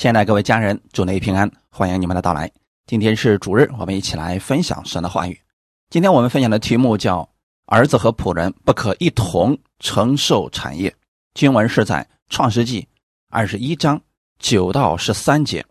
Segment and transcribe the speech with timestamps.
[0.00, 2.50] 亲爱的各位家人，祝您平安，欢迎你们的到来。
[2.86, 5.38] 今天是主日，我们一起来分享神的话语。
[5.90, 7.28] 今天我们分享的题目叫
[7.68, 10.96] “儿子和仆人不可一同承受产业”。
[11.36, 12.88] 经文是在创世纪
[13.28, 14.00] 二十一章
[14.38, 15.62] 九到十三节。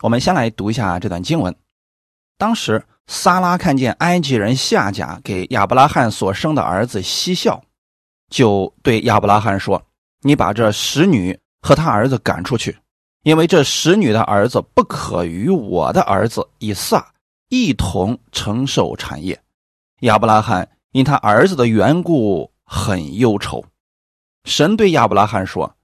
[0.00, 1.52] 我们先来读一下这段经文。
[2.38, 7.60] 当时，撒拉看见埃及人夏甲给亚伯拉罕所生的儿子嬉笑，
[8.30, 9.84] 就对亚伯拉罕说
[10.22, 12.78] ：“你把这使女和他儿子赶出去。”
[13.24, 17.14] 因为这使女的儿子不可与我的儿子以撒
[17.48, 19.42] 一同承受产业，
[20.00, 23.64] 亚伯拉罕因他儿子的缘故很忧愁。
[24.44, 25.74] 神对亚伯拉罕说：“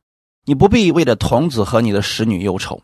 [0.45, 2.79] 你不必为了童子和你的使女忧愁，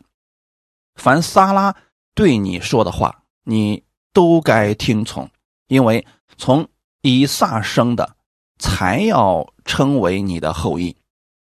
[0.95, 1.75] 凡撒拉
[2.15, 5.29] 对你说的话，你都该听从，
[5.67, 6.03] 因为
[6.35, 6.67] 从
[7.03, 8.15] 以撒生的
[8.57, 10.97] 才要称为你的后裔。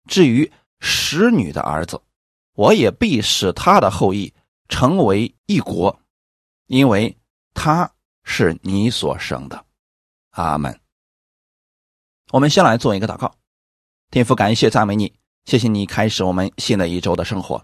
[0.08, 2.00] 至于使女的儿子。”
[2.54, 4.34] 我也必使他的后裔
[4.68, 6.00] 成为一国，
[6.68, 7.18] 因为
[7.54, 7.92] 他
[8.24, 9.66] 是你所生的。
[10.32, 10.80] 阿门。
[12.32, 13.34] 我们先来做一个祷告，
[14.10, 15.14] 天父，感谢赞美你，
[15.46, 17.62] 谢谢你开始我们新的一周的生活。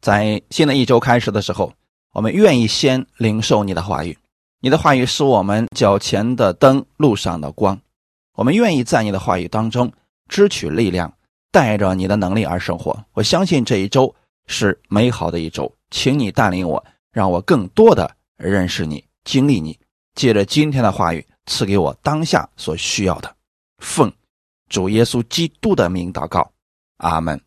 [0.00, 1.72] 在新的一周开始的时候，
[2.12, 4.18] 我们愿意先领受你的话语，
[4.60, 7.80] 你的话语是我们脚前的灯，路上的光。
[8.34, 9.92] 我们愿意在你的话语当中
[10.28, 11.12] 支取力量。
[11.52, 14.12] 带着你的能力而生活，我相信这一周
[14.46, 19.78] 是美好的一周，请你带领我，让我更多的认识你、经历你。
[20.14, 23.36] 借着今天的话语，赐给我当下所需要的。
[23.78, 24.12] 奉
[24.68, 26.50] 主耶稣基督的名祷告，
[26.96, 27.40] 阿门。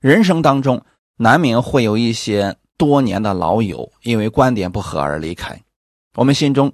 [0.00, 0.84] 人生当中
[1.16, 5.58] 难免会有一些多年的老友因为观点不合而离开，
[6.16, 6.72] 我们心中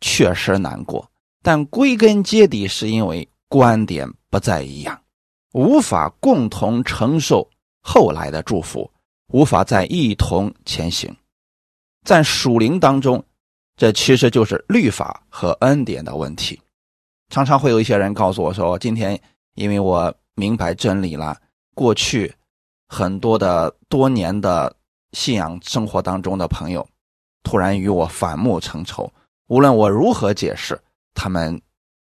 [0.00, 1.10] 确实难过，
[1.42, 5.00] 但归根结底是因为观点不再一样。
[5.52, 7.48] 无法共同承受
[7.80, 8.90] 后来的祝福，
[9.28, 11.14] 无法再一同前行，
[12.04, 13.24] 在属灵当中，
[13.76, 16.60] 这其实就是律法和恩典的问题。
[17.30, 19.18] 常常会有一些人告诉我说：“今天
[19.54, 21.40] 因为我明白真理了，
[21.74, 22.34] 过去
[22.88, 24.74] 很多的多年的
[25.12, 26.86] 信仰生活当中的朋友，
[27.42, 29.10] 突然与我反目成仇，
[29.48, 30.78] 无论我如何解释，
[31.14, 31.60] 他们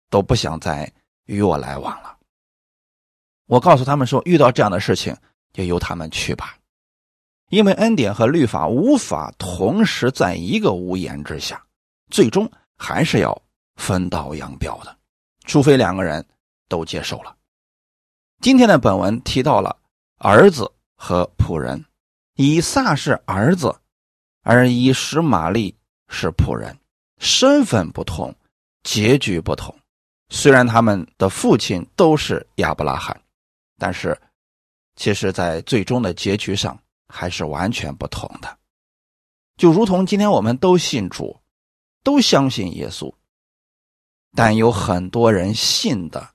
[0.09, 0.91] 都不想再
[1.25, 2.15] 与我来往了。”
[3.47, 5.15] 我告诉他们说，遇到这样的事情
[5.53, 6.55] 就由他们去吧，
[7.49, 11.63] 因为恩典和律法无法同时在一个屋檐之下，
[12.09, 13.41] 最终还是要
[13.77, 14.95] 分道扬镳的，
[15.45, 16.25] 除非两个人
[16.67, 17.33] 都接受了。
[18.41, 19.75] 今天的本文提到了
[20.17, 21.83] 儿子和仆人，
[22.35, 23.73] 以撒是儿子，
[24.43, 25.73] 而以实玛利
[26.09, 26.77] 是仆人，
[27.17, 28.35] 身份不同，
[28.83, 29.73] 结局不同。
[30.29, 33.17] 虽然他们的父亲都是亚伯拉罕。
[33.77, 34.19] 但是，
[34.95, 36.77] 其实，在最终的结局上
[37.07, 38.57] 还是完全不同的。
[39.55, 41.39] 就如同今天我们都信主，
[42.03, 43.13] 都相信耶稣，
[44.35, 46.29] 但有很多人信的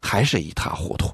[0.00, 1.12] 还是一塌糊涂。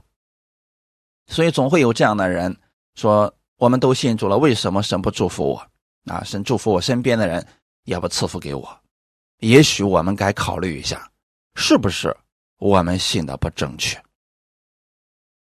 [1.27, 2.57] 所以，总会有这样的人
[2.95, 6.13] 说：“我们都信主了，为什么神不祝福我？
[6.13, 7.47] 啊，神祝福我身边的人，
[7.85, 8.81] 也不赐福给我？
[9.41, 11.11] 也许我们该考虑一下，
[11.57, 12.17] 是不是
[12.59, 14.01] 我们信的不正确？”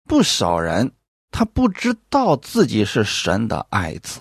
[0.06, 0.92] 不少人
[1.30, 4.20] 他不知道自己是神的爱子，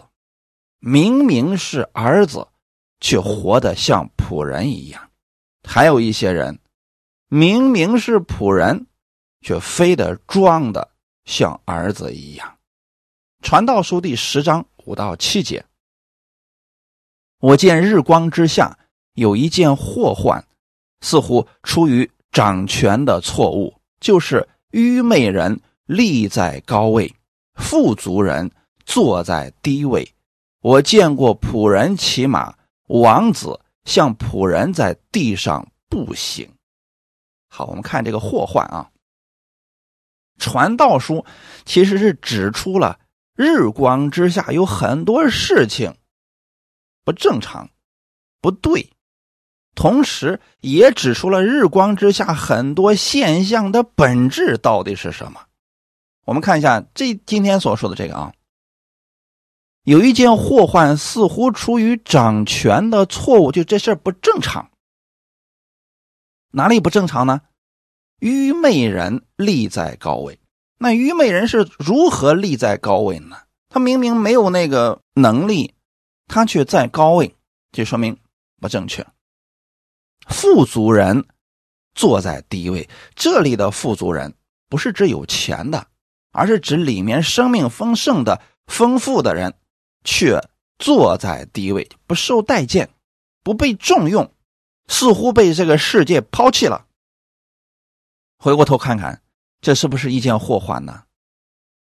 [0.79, 2.47] 明明是儿子，
[2.99, 5.01] 却活得像仆人一样；
[5.67, 6.57] 还有一些人
[7.27, 8.87] 明明是仆人，
[9.41, 10.89] 却非得装的
[11.25, 12.57] 像儿子一样。
[13.41, 15.65] 传道书第十章五到七节：
[17.39, 18.79] 我见日光之下
[19.13, 20.43] 有一件祸患，
[21.01, 25.59] 似乎出于掌权的错误，就是愚昧人。
[25.85, 27.13] 立在高位，
[27.55, 28.51] 富足人
[28.85, 30.13] 坐在低位。
[30.61, 32.55] 我见过仆人骑马，
[32.87, 36.49] 王子像仆人在地上步行。
[37.49, 38.89] 好，我们看这个祸患啊。
[40.39, 41.25] 传道书
[41.65, 42.99] 其实是指出了
[43.35, 45.95] 日光之下有很多事情
[47.05, 47.69] 不正常、
[48.41, 48.89] 不对，
[49.75, 55.41] 同时也指出了日光之下很多现象的本质到底是什么。
[56.25, 58.33] 我们看一下这今天所说的这个啊，
[59.83, 64.69] 有一件祸患似乎出于掌权的错误，就这事儿不正常。
[66.51, 67.41] 哪里不正常呢？
[68.19, 70.39] 愚昧人立在高位，
[70.77, 73.37] 那愚昧人是如何立在高位呢？
[73.67, 75.73] 他明明没有那个能力，
[76.27, 77.35] 他却在高位，
[77.71, 78.17] 就说明
[78.61, 79.05] 不正确。
[80.27, 81.25] 富足人
[81.95, 84.33] 坐在低位，这里的富足人
[84.69, 85.85] 不是指有钱的。
[86.33, 89.53] 而是指里面生命丰盛的丰富的人，
[90.03, 90.41] 却
[90.77, 92.89] 坐在低位，不受待见，
[93.43, 94.33] 不被重用，
[94.87, 96.87] 似乎被这个世界抛弃了。
[98.37, 99.21] 回过头看看，
[99.61, 101.03] 这是不是一件祸患呢？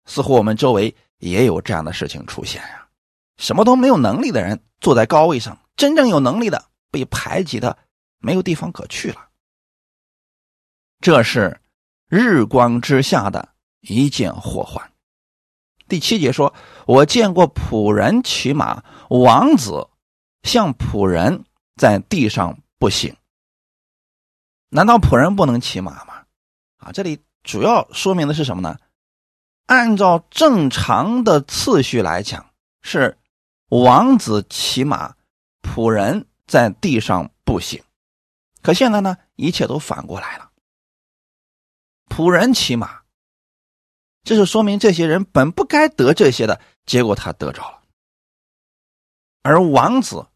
[0.07, 2.89] 似乎我们周围也有这样的事情出现呀。
[3.37, 7.79] 什么都没有能力的人坐在高位上，真正有能力的被排挤的
[8.19, 9.29] 没有地方可去了。
[11.01, 11.61] 这是
[12.09, 13.50] 日光之下的
[13.81, 14.93] 一件祸患。
[15.89, 16.55] 第七节说
[16.87, 19.89] ：“我见过仆人骑马，王子
[20.43, 21.45] 像仆人
[21.77, 23.17] 在地上步行。
[24.69, 26.25] 难道仆人不能骑马吗？”
[26.79, 28.79] 啊，这里主要说明的是什么呢？
[29.67, 32.51] 按照正常的次序来讲，
[32.83, 33.19] 是
[33.69, 35.15] 王子骑马，
[35.63, 37.83] 仆人在地上步行。
[38.63, 40.51] 可现在呢，一切都反过来了。
[42.09, 43.00] 仆人骑马，
[44.23, 47.81] 这是说明这些人本不该得这些的结果，他得着了。
[49.43, 50.27] 而王子，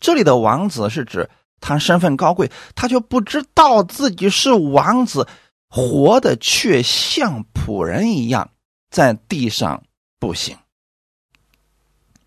[0.00, 1.28] 这里的王子是指
[1.60, 5.26] 他身份高贵，他却不知道自己是王子。
[5.68, 8.48] 活的却像仆人一样
[8.88, 9.82] 在地上
[10.18, 10.56] 步行，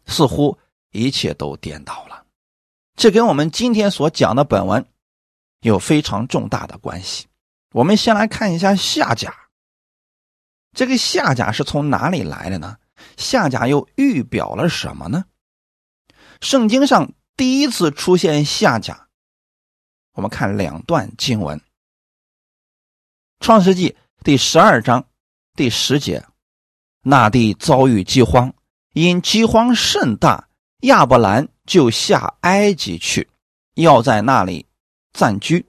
[0.05, 0.59] 似乎
[0.91, 2.25] 一切都颠倒了。
[2.95, 4.85] 这跟我们今天所讲的本文
[5.61, 7.27] 有非常重大的关系。
[7.71, 9.33] 我们先来看一下下甲，
[10.73, 12.77] 这个下甲是从哪里来的呢？
[13.17, 15.25] 下甲又预表了什么呢？
[16.41, 19.07] 圣经上第一次出现下甲，
[20.13, 21.59] 我们看两段经文。
[23.39, 25.07] 创世纪第十二章
[25.55, 26.25] 第十节，
[27.01, 28.53] 那地遭遇饥荒，
[28.93, 30.49] 因饥荒甚大，
[30.81, 33.29] 亚伯兰就下埃及去，
[33.75, 34.65] 要在那里
[35.13, 35.65] 暂居。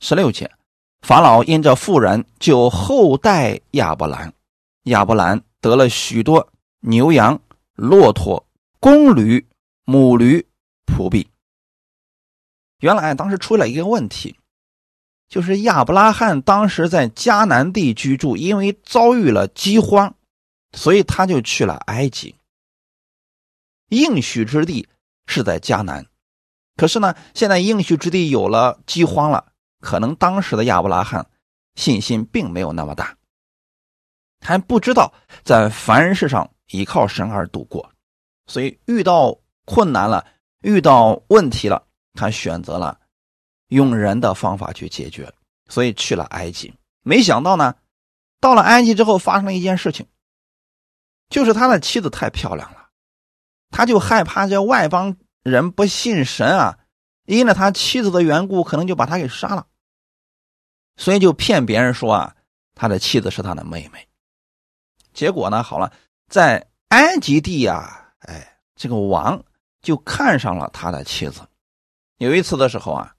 [0.00, 0.50] 十六节，
[1.02, 4.32] 法老因着妇人，就厚待亚伯兰，
[4.84, 7.40] 亚伯兰得了许多牛羊、
[7.74, 8.46] 骆驼、
[8.78, 9.46] 公驴、
[9.84, 10.46] 母驴、
[10.86, 11.28] 仆婢。
[12.80, 14.36] 原来当时出了一个问题。
[15.28, 20.16] 就是亚伯拉罕当时在迦南地居住，因为遭遇了饥荒，
[20.72, 22.34] 所以他就去了埃及。
[23.90, 24.88] 应许之地
[25.26, 26.04] 是在迦南，
[26.74, 29.49] 可是呢，现在应许之地有了饥荒了，
[29.80, 31.26] 可能当时的亚伯拉罕
[31.74, 33.16] 信心并没有那么大，
[34.40, 35.12] 还不知道
[35.42, 37.90] 在凡事上依靠神而度过，
[38.46, 40.24] 所以遇到困难了，
[40.60, 42.98] 遇到问题了，他选择了。
[43.68, 45.32] 用人的方法去解决，
[45.68, 46.74] 所以去了埃及。
[47.04, 47.76] 没想到呢，
[48.40, 50.08] 到了埃及之后，发生了一件事情，
[51.28, 52.88] 就是他的妻子太漂亮了，
[53.70, 56.80] 他就害怕这外邦人不信神啊，
[57.26, 59.68] 因了他妻子的缘故，可能就把他给杀了，
[61.00, 62.36] 所以就骗别人说啊，
[62.74, 64.06] 他的妻子是他的妹妹。
[65.12, 65.92] 结果呢，好了，
[66.28, 69.42] 在埃及地啊，哎，这个王
[69.82, 71.40] 就看上了他的妻子。
[72.18, 73.16] 有一次的时候啊。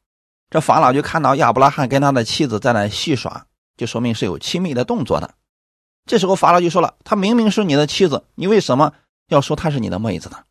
[0.54, 3.48] 这法老就看到亚伯拉罕跟他的妻子在那戏耍，
[3.78, 5.34] 就说明是有亲密的动作的。
[6.06, 8.94] 这时候法老就说了：“他明明是你的妻子，你为什么
[9.28, 10.44] 要说她是你的妹子呢？”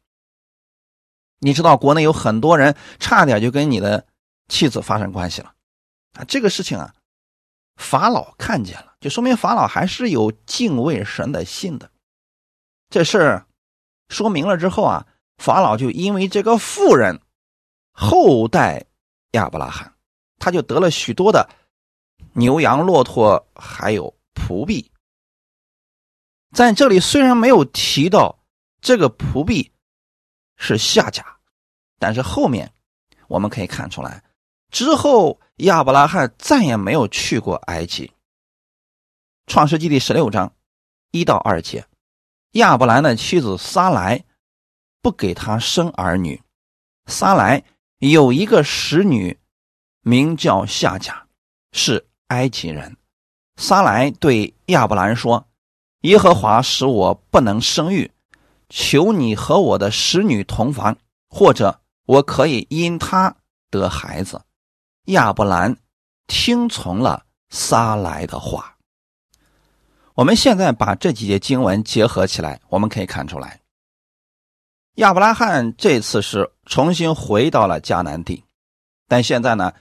[1.40, 4.06] 你知道国内有很多人差点就跟你的
[4.48, 5.52] 妻子发生关系了
[6.14, 6.24] 啊！
[6.24, 6.94] 这个事情啊，
[7.76, 11.90] 法老看见了，就说明法老还是有敬畏神的心的。
[12.88, 13.44] 这事
[14.08, 15.06] 说明了之后啊，
[15.38, 17.20] 法老就因为这个妇人
[17.92, 18.86] 后代。
[19.34, 19.94] 亚伯拉罕，
[20.40, 21.48] 他就得了许多的
[22.32, 24.90] 牛羊、骆驼，还有仆婢。
[26.50, 28.40] 在这里虽然没有提到
[28.80, 29.70] 这个仆婢
[30.56, 31.24] 是夏甲，
[32.00, 32.72] 但是后面
[33.28, 34.24] 我们可以看出来，
[34.70, 38.12] 之后亚伯拉罕再也没有去过埃及。
[39.46, 40.52] 创世纪第十六章
[41.10, 41.84] 一到二节，
[42.52, 44.24] 亚伯兰的妻子撒来
[45.02, 46.40] 不给他生儿女，
[47.06, 47.64] 撒来。
[47.98, 49.38] 有一个使女，
[50.00, 51.26] 名叫夏甲，
[51.72, 52.96] 是埃及人。
[53.56, 55.46] 撒来对亚伯兰说
[56.00, 58.10] ：“耶和华使我不能生育，
[58.70, 60.96] 求你和我的使女同房，
[61.28, 63.36] 或者我可以因她
[63.68, 64.40] 得孩子。”
[65.10, 65.76] 亚伯兰
[66.26, 68.76] 听从了撒来的话。
[70.14, 73.60] 我们现在把这几节经文结合起来，我们可以看出来。
[74.96, 78.44] 亚伯拉罕这次是重新回到了迦南地，
[79.08, 79.72] 但现在呢，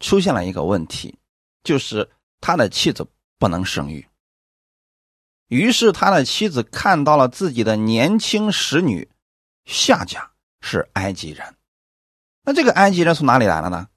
[0.00, 1.18] 出现了一个问题，
[1.62, 3.06] 就是他的妻子
[3.38, 4.06] 不能生育。
[5.48, 9.08] 于是他的妻子看到了自己的年轻使女
[9.64, 11.56] 夏甲是埃及人，
[12.42, 13.88] 那这个埃及人从哪里来了呢？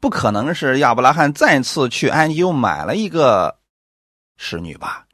[0.00, 3.58] 不可能是亚伯拉罕再次去埃及又买了一个
[4.36, 5.06] 使女吧？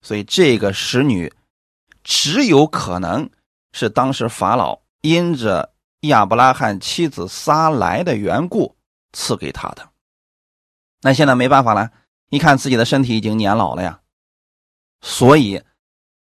[0.00, 1.32] 所以这个使女
[2.02, 3.30] 只有可能
[3.72, 8.74] 是当时法老因着亚伯拉罕妻子撒来的缘故
[9.12, 9.88] 赐给他的。
[11.02, 11.90] 那现在没办法了，
[12.30, 14.00] 一看自己的身体已经年老了呀，
[15.00, 15.62] 所以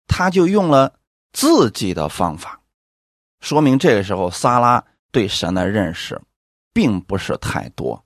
[0.08, 0.94] 他就用了
[1.32, 2.62] 自己的方法，
[3.42, 6.20] 说明这个时候撒拉对神的认识
[6.80, 8.06] 并不是太多，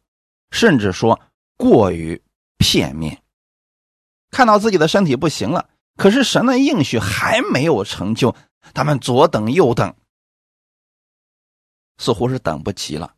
[0.49, 1.19] 甚至说
[1.57, 2.19] 过于
[2.57, 3.21] 片面。
[4.31, 8.35] 看到自己的身体不行了，可是神的应许还没有成就，
[8.73, 9.93] 他们左等右等，
[11.99, 13.13] 似乎是等不及了，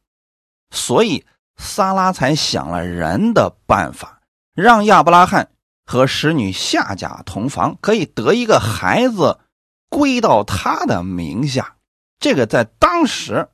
[0.72, 1.26] 所以。
[1.58, 4.22] 撒拉才想了人的办法，
[4.56, 5.50] 让亚伯拉罕
[5.86, 9.40] 和使女夏甲同房，可以得一个孩子，
[9.88, 11.78] 归到他的名下。
[12.20, 13.48] 这个在当时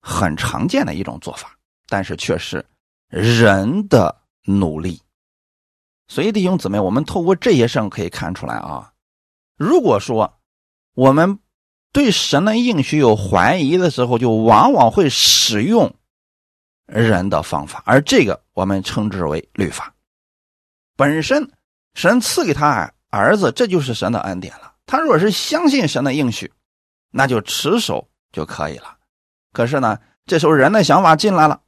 [0.00, 1.56] 很常见的一种做法，
[1.88, 2.64] 但是却是
[3.08, 5.00] 人的努力。
[6.08, 8.92] 所以弟兄姊妹，我们透过这些事可以看出来啊，
[9.56, 10.40] 如果说
[10.94, 11.38] 我们
[11.92, 15.94] 对神的应许有怀疑的时候，就往往会使用。
[16.92, 19.94] 人的方法，而这个我们称之为律法。
[20.96, 21.48] 本身
[21.94, 24.74] 神赐给他儿子，这就是神的恩典了。
[24.86, 26.52] 他若是相信神的应许，
[27.12, 28.98] 那就持守就可以了。
[29.52, 31.62] 可是呢，这时候人的想法进来了，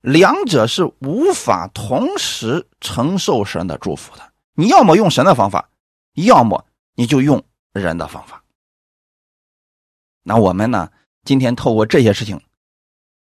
[0.00, 4.32] 两者是无法同时承受神的祝福的。
[4.54, 5.68] 你要么用神的方法，
[6.14, 7.42] 要么你就用
[7.72, 8.42] 人的方法。
[10.22, 10.90] 那我们呢，
[11.24, 12.40] 今天透过这些事情。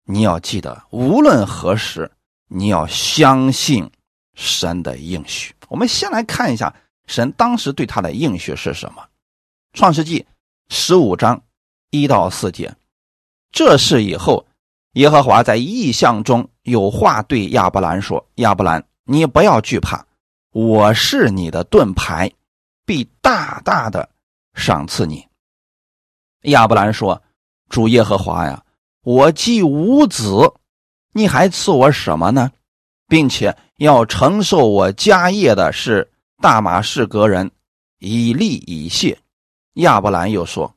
[0.07, 2.11] 你要记得，无论何时，
[2.47, 3.89] 你要相信
[4.35, 5.51] 神的应许。
[5.67, 6.71] 我们先来看一下
[7.07, 9.03] 神当时对他的应许是什么。
[9.73, 10.23] 创世纪
[10.69, 11.41] 十五章
[11.89, 12.75] 一到四节，
[13.55, 14.45] 这事以后，
[14.95, 20.05] 耶和华在异象中有话对亚伯兰说：“亚伯兰，你不要惧怕，
[20.51, 22.29] 我是你的盾牌，
[22.85, 24.09] 必大大的
[24.55, 25.25] 赏赐你。”
[26.51, 27.23] 亚伯兰说
[27.69, 28.61] ：“主耶和华呀。”
[29.03, 30.51] 我既无子，
[31.13, 32.51] 你还赐我什么呢？
[33.07, 37.49] 并且要承受我家业的是大马士革人
[37.99, 39.17] 以利以谢。
[39.75, 40.75] 亚伯兰又说：“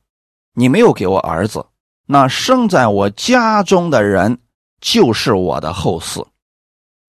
[0.55, 1.65] 你没有给我儿子，
[2.11, 4.39] 那生在我家中的人
[4.81, 6.25] 就是我的后嗣。”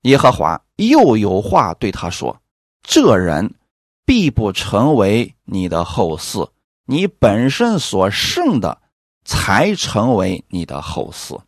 [0.02, 2.40] 耶和华又有话对他说
[2.86, 3.54] ：“这人
[4.04, 6.50] 必不成为你的后嗣，
[6.84, 8.78] 你本身所剩的。”
[9.22, 11.38] 才成为你的后嗣。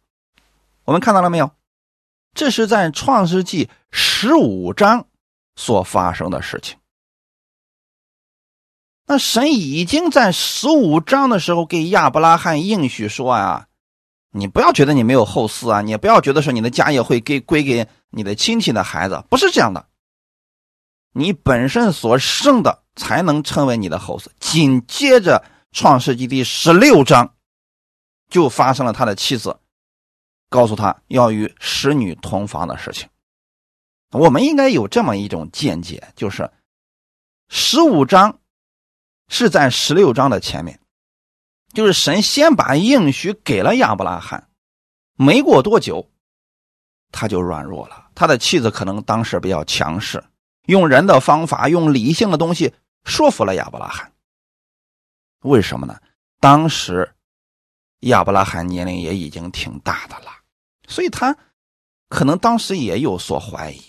[0.85, 1.51] 我们看到了没有？
[2.35, 5.07] 这是在创世纪十五章
[5.57, 6.77] 所发生的事情。
[9.13, 13.67] 那神已经在十五章的时候给亚伯拉罕应许说啊，
[14.31, 19.87] 你不要觉得你没有后嗣啊，你不要觉得说你的家业会给归给你的亲戚的孩子，不是这样的。
[21.13, 24.29] 你本身所生的才能成为你的后嗣。
[24.41, 27.35] 紧接着，创世纪第十六章。
[28.31, 29.59] 就发生了他的妻子
[30.49, 33.07] 告诉他要与使女同房的事情。
[34.13, 36.51] 我们应该有这么一种见解，就是
[37.51, 38.39] 十五章
[39.33, 40.79] 是在十六章的前面，
[41.73, 44.51] 就是神先把应许给了亚伯拉罕，
[45.17, 46.11] 没过多久
[47.11, 48.11] 他就软弱了。
[48.15, 50.23] 他的妻子可能当时比较强势，
[50.67, 52.75] 用人的方法，用理性的东西
[53.05, 54.13] 说服了亚伯拉罕。
[55.41, 55.99] 为什么呢？
[56.39, 57.15] 当时。
[58.07, 60.27] 亚伯拉罕年龄也已经挺大的了，
[60.89, 61.39] 所以他
[62.09, 63.81] 可能当时也有所怀疑。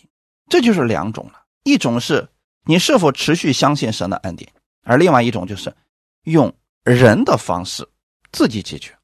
[0.48, 2.30] 这就是两种了：一种是
[2.66, 5.75] 你是否持续相信神的恩典，而另外一种就是
[6.24, 7.88] 用人的方式
[8.32, 8.96] 自己解决。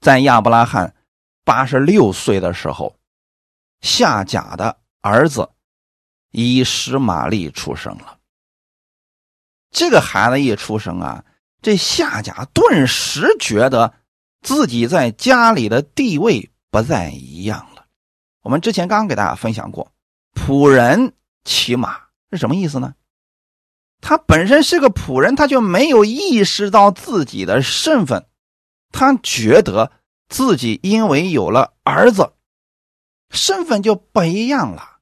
[0.00, 0.94] 在亚伯拉罕
[1.44, 2.94] 八十六岁的时候，
[3.80, 5.48] 夏甲的儿子
[6.30, 8.18] 以实玛利出生了。
[9.70, 11.24] 这个孩子一出生啊。
[11.62, 13.94] 这夏甲顿时觉得
[14.42, 17.86] 自己在家里的地位不再一样了。
[18.42, 19.90] 我们之前刚给大家分享过，
[20.34, 22.94] 仆人骑马是什么意思呢？
[24.06, 28.26] 他本身是个仆人，他就没有意识到自己的身份，
[28.92, 29.90] 他觉得
[30.28, 32.34] 自己因为有了儿子，
[33.30, 34.98] 身份就不一样了，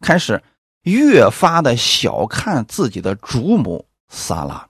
[0.00, 0.40] 开始
[0.82, 4.68] 越发的小看自己的主母萨拉。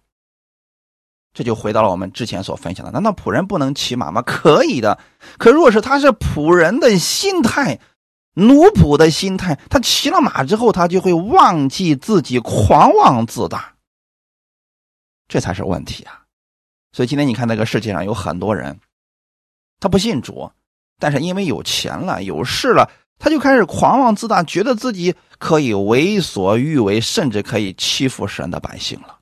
[1.35, 4.23] 这就回到了我们之前所分享的，难道仆人不能骑马吗？
[4.23, 4.99] 可以的。
[5.37, 7.79] 可若是他是仆人的心态，
[8.39, 13.75] 奴仆的心态，他骑了马之后，他就会忘记自己，狂妄自大，
[15.27, 16.23] 这才是问题啊！
[16.93, 18.79] 所以今天你看，那个世界上有很多人，
[19.81, 20.51] 他不信主，
[20.99, 29.19] 但是因为有钱了、有势了，他就开始狂妄自大，觉得自己可以为所欲为，甚至可以欺负神的百姓了。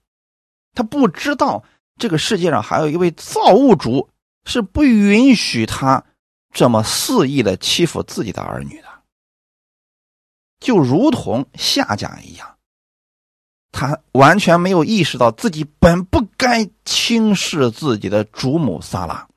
[0.74, 1.64] 他不知道
[1.98, 4.10] 这个世界上还有一位造物主
[4.44, 6.04] 是不允许他
[6.52, 8.85] 这么肆意的欺负自己的儿女的，
[10.58, 12.56] 就如同夏家一样，
[13.72, 19.28] 他完全没有意识到自己本不该轻视自己的主母萨拉。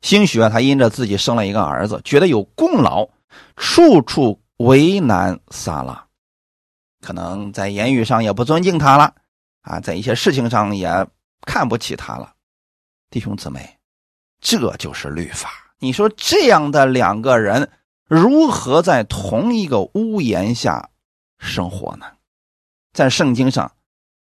[0.00, 3.08] 兴许啊，他因着自己生了一个儿子，觉得有功劳，
[3.56, 6.06] 处处为难萨拉，
[7.00, 9.14] 可能在言语上也不尊敬他了，
[9.62, 11.06] 啊，在一些事情上也
[11.42, 12.32] 看不起他了。
[13.10, 13.78] 弟兄姊妹，
[14.40, 15.50] 这就是律法。
[15.80, 17.70] 你说这样的两个人
[18.08, 20.90] 如何在同一个屋檐下
[21.38, 22.06] 生活呢？
[22.92, 23.70] 在圣经上，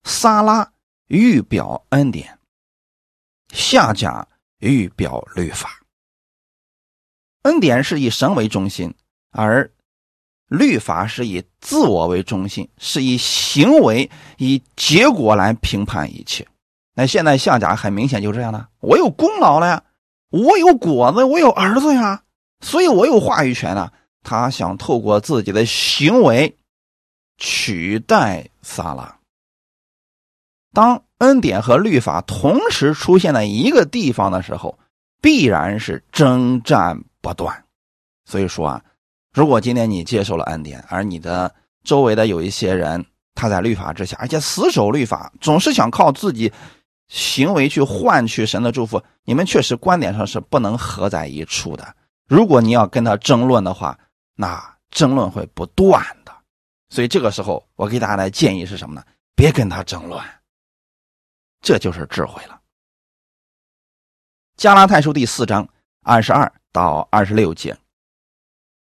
[0.04, 0.74] 撒拉
[1.08, 2.38] 预表恩典，
[3.54, 4.28] 夏甲。
[4.60, 5.70] 预表律法，
[7.44, 8.92] 恩典是以神为中心，
[9.30, 9.72] 而
[10.48, 16.48] 律法是以自我为中心，是以行为、以结果来评判一切。
[16.96, 19.84] 那现在夏甲很明显就这样了，我有功劳了呀，
[20.32, 22.24] 我有果子，我有儿子呀，
[22.62, 23.92] 所以我有话语权呢。
[24.24, 26.58] 他想透过自己的行为
[27.38, 29.18] 取代撒拉。
[30.74, 31.04] 当。
[31.20, 34.78] 恩典和律法同时出现在一个地方的时候，
[35.20, 37.64] 必然是征战不断。
[38.26, 38.84] 所以说啊，
[39.34, 46.54] 如果今天你接受了恩典，而你的周围的有一些人他在律法之下，而且死守律法，总是想靠自己
[47.08, 51.96] 行为去换取神的祝福，你们确实观点上是不能合在一处的。
[52.28, 53.98] 如果你要跟他争论的话，
[54.36, 56.36] 那争论会不断的。
[56.90, 59.04] 所以这个时候，我给大家的建议是什么呢？
[59.36, 60.22] 别跟他争论。
[61.62, 62.60] 这就是智慧了。
[64.58, 65.68] 加拉太书第四章
[66.04, 67.78] 二十二到二十六节，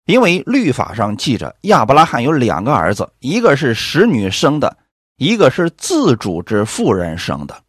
[0.04, 4.76] 因为律法上记着亚伯拉罕有两个儿子，一个是使女生的，
[5.16, 7.62] 一个是自主之妇人生的。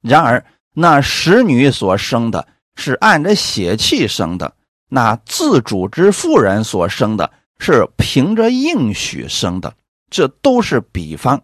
[0.00, 4.54] 然而那使女所生的是按着血气生的，
[4.94, 9.74] 那自主之妇人所生的是凭着应许生的。
[10.10, 11.42] 这都是比方。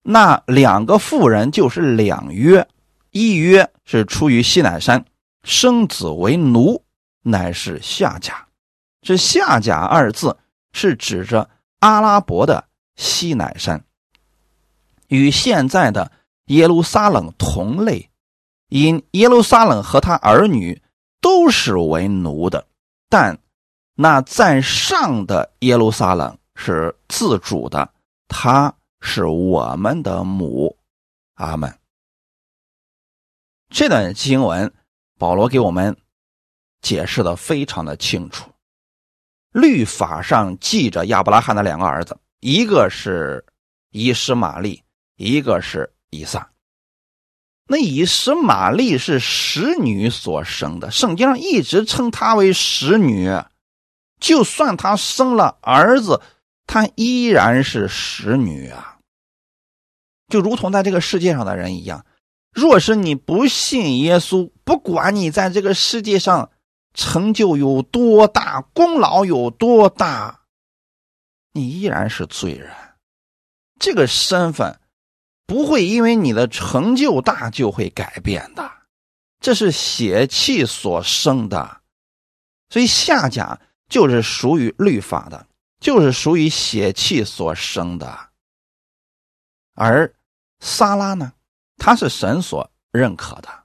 [0.00, 2.66] 那两个妇人就是两约，
[3.10, 5.04] 一约是出于西乃山，
[5.42, 6.82] 生子为奴，
[7.20, 8.46] 乃是夏甲。
[9.02, 10.38] 这夏甲二字
[10.72, 11.50] 是指着
[11.80, 12.64] 阿拉伯的
[12.96, 13.84] 西乃山，
[15.08, 16.10] 与现在的
[16.46, 18.08] 耶路撒冷同类，
[18.70, 20.80] 因耶路撒冷和他儿女
[21.24, 22.66] 都是为奴的，
[23.08, 23.38] 但
[23.94, 27.90] 那在上的耶路撒冷是自主的，
[28.28, 28.76] 他。
[29.06, 30.78] 是我们的母，
[31.34, 31.78] 阿门。
[33.68, 34.72] 这段经文，
[35.18, 35.94] 保罗给我们
[36.80, 38.50] 解释的非常的清楚。
[39.50, 43.44] 律法上记着亚伯拉罕的两个儿子，一个是
[43.90, 44.82] 以实玛利，
[45.16, 46.50] 一个是以撒。
[47.66, 53.30] 那以实玛利是使女所生的，圣经上一直称她为使女，
[54.20, 56.20] 就算她生了儿子，
[56.66, 58.98] 她依然是使女啊。
[60.28, 62.04] 就如同在这个世界上的人一样，
[62.52, 66.50] 若是你不信耶稣，不管你在这个世界上
[66.92, 70.40] 成就有多大，功劳有多大，
[71.52, 72.70] 你依然是罪人。
[73.80, 74.78] 这个身份
[75.46, 78.70] 不会因为你的成就大就会改变的，
[79.40, 81.80] 这是血气所生的。
[82.70, 85.46] 所以下甲就是属于律法的，
[85.78, 88.30] 就是属于血气所生的。
[89.74, 90.14] 而
[90.60, 91.32] 撒拉呢，
[91.76, 93.64] 他是神所认可的，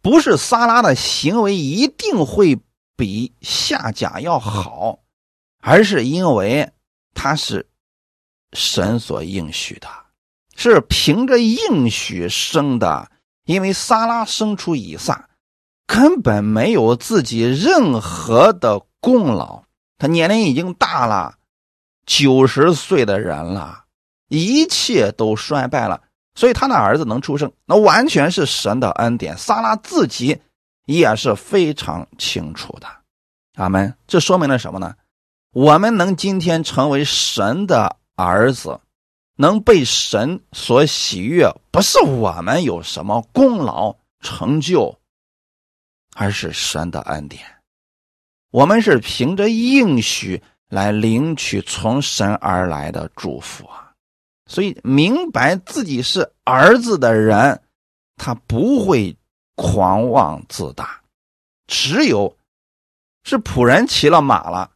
[0.00, 2.58] 不是撒拉的行为一定会
[2.96, 5.00] 比夏甲要好，
[5.60, 6.72] 而是因为
[7.14, 7.68] 他是
[8.52, 9.88] 神所应许的，
[10.56, 13.08] 是凭着应许生的。
[13.44, 15.28] 因为撒拉生出以撒，
[15.86, 19.62] 根本没有自己任何的功劳，
[19.98, 21.36] 他年龄已经大了，
[22.04, 23.84] 九十岁的人了。
[24.28, 26.02] 一切都衰败了，
[26.34, 29.38] 所以他的儿子能出生，那完全是神的恩典。
[29.38, 30.40] 撒拉自己
[30.86, 32.88] 也是非常清楚的，
[33.54, 33.94] 阿门。
[34.08, 34.92] 这说明了什么呢？
[35.52, 38.80] 我们能今天成为神的儿子，
[39.36, 44.98] 能被神所喜悦，不是我们有什么功劳成就，
[46.14, 47.44] 而是神的恩典。
[48.50, 53.92] 我们是凭着应许来领取从神而来的祝福啊。
[54.46, 57.60] 所以，明白自己是儿子的人，
[58.16, 59.14] 他不会
[59.56, 61.02] 狂妄自大。
[61.66, 62.38] 只有
[63.24, 64.70] 是仆人骑了马了，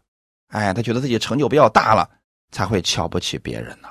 [0.49, 2.11] 哎，他觉得自己成就比较大了，
[2.51, 3.89] 才会瞧不起别人呢。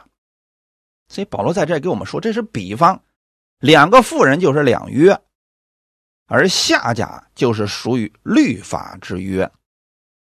[1.09, 3.01] 所以保罗在这给我们说，这是比方，
[3.59, 5.19] 两个妇人就是两约，
[6.27, 9.51] 而夏甲就是属于律法之约。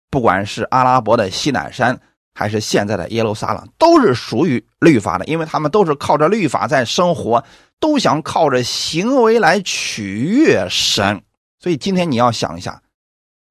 [0.08, 2.00] 不管是阿拉伯的西乃山，
[2.32, 7.44] 还是现在的耶路撒冷，都是属于律法的，因为他们都是靠着律法在生活，
[7.80, 11.20] 都想靠着行为来取悦神。
[11.58, 12.80] 所以今天你要想一下，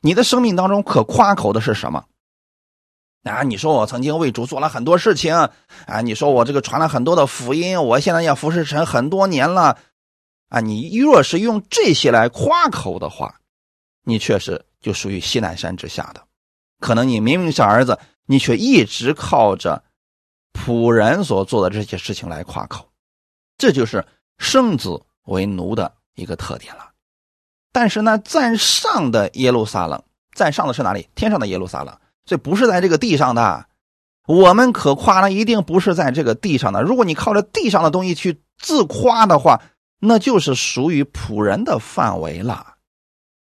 [0.01, 2.05] 你的生命当中可夸口的是什么？
[3.27, 5.35] 啊，你说我曾经为主做了很多事情
[5.85, 9.77] 啊，你说我这个传了很多的福音，我现在要服侍神很多年了
[10.49, 13.39] 啊，你若是用这些来夸口的话，
[14.03, 16.23] 你确实就属于西南山之下的。
[16.79, 19.83] 可能你明明是儿子，你却一直靠着
[20.53, 22.87] 仆人所做的这些事情来夸口，
[23.57, 24.05] 这就是
[24.37, 26.91] 生子为奴的一个特点了。
[27.71, 30.01] 但是呢，在上的耶路撒冷，
[30.35, 31.09] 在上的是哪里？
[31.15, 31.97] 天上的耶路撒冷。
[32.27, 33.65] 这不是在这个地上的，
[34.27, 36.83] 我们可夸呢，一定不是在这个地上的。
[36.83, 39.61] 如果你靠着地上的东西去自夸的话，
[39.99, 42.75] 那就是属于仆人的范围了。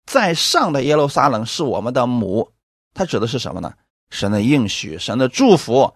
[0.04, 2.52] 在上的耶路撒冷是我们的母，
[2.92, 3.72] 它指的是什么呢？
[4.10, 5.94] 神的应许、神的祝福，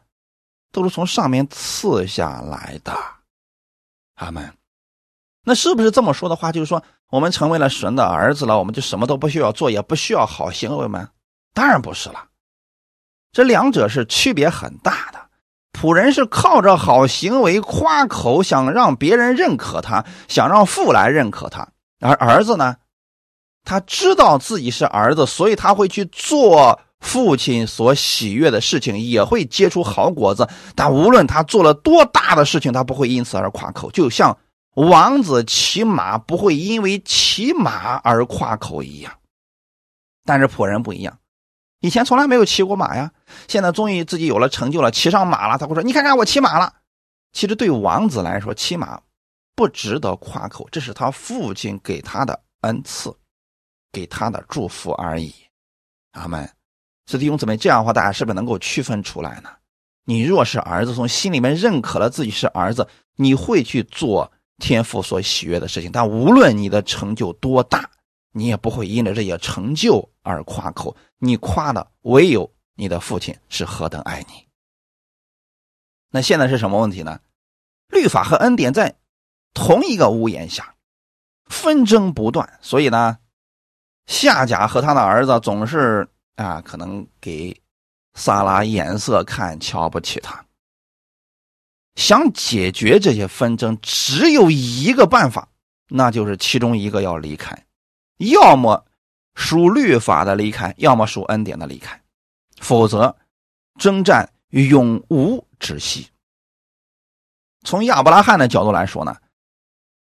[0.72, 2.96] 都是从上面赐下来的。
[4.14, 4.50] 阿门。
[5.44, 11.10] 那是不是这么说的话，就是说我们成为了神的儿子了，我们就什么都不需要做，也不需要好行为吗？
[11.52, 12.27] 当然不是了。
[13.38, 15.28] 这两者是区别很大的。
[15.72, 21.68] 仆人是靠着好行为夸口，想让别人认可他，想让父来认可他；
[22.00, 22.78] 而儿子呢，
[23.62, 30.48] 他知道自己是儿子，所以他会去做父亲所喜悦的事情，也会结出好果子。
[30.74, 34.36] 但无论他做了多大的事情，他不会因此而夸口，就像
[34.74, 39.12] 王子骑马不会因为骑马而夸口一样。
[40.24, 41.16] 但是仆人不一样。
[41.80, 43.12] 以前从来没有骑过马呀，
[43.46, 45.58] 现在终于自己有了成就了，骑上马了。
[45.58, 46.72] 他会说：“你看看我骑马了。”
[47.32, 49.00] 其实对王子来说，骑马
[49.54, 53.14] 不值得夸口，这是他父亲给他的恩赐，
[53.92, 55.34] 给他的祝福而已。
[56.12, 56.48] 阿门。
[57.06, 59.50] 弟兄姊妹，这样的话，大家是不是能够区分出来呢？
[60.04, 62.86] 你若是儿子，从心里面认可了自己是儿子，
[63.16, 65.90] 你会去做天父所喜悦的事情。
[65.90, 67.88] 但无论你的成就多大，
[68.32, 74.46] 你也不会因着这些成就而夸口，你夸的唯有你的父亲是何等爱你。
[76.10, 77.20] 那现在是什么问题呢？
[77.88, 78.96] 律法和恩典在
[79.52, 80.76] 同一个屋檐下，
[81.46, 83.18] 纷争不断，所以呢，
[84.06, 87.60] 夏甲和他的儿子总是啊，可能给
[88.14, 90.44] 萨拉眼色看，瞧不起他。
[91.96, 95.48] 想解决这些纷争，只有一个办法，
[95.88, 97.66] 那就是其中一个要离开。
[98.18, 98.86] 要么
[99.34, 102.00] 属律法的离开，要么属恩典的离开，
[102.60, 103.16] 否则
[103.78, 106.08] 征战永无止息。
[107.64, 109.16] 从亚伯拉罕的角度来说呢，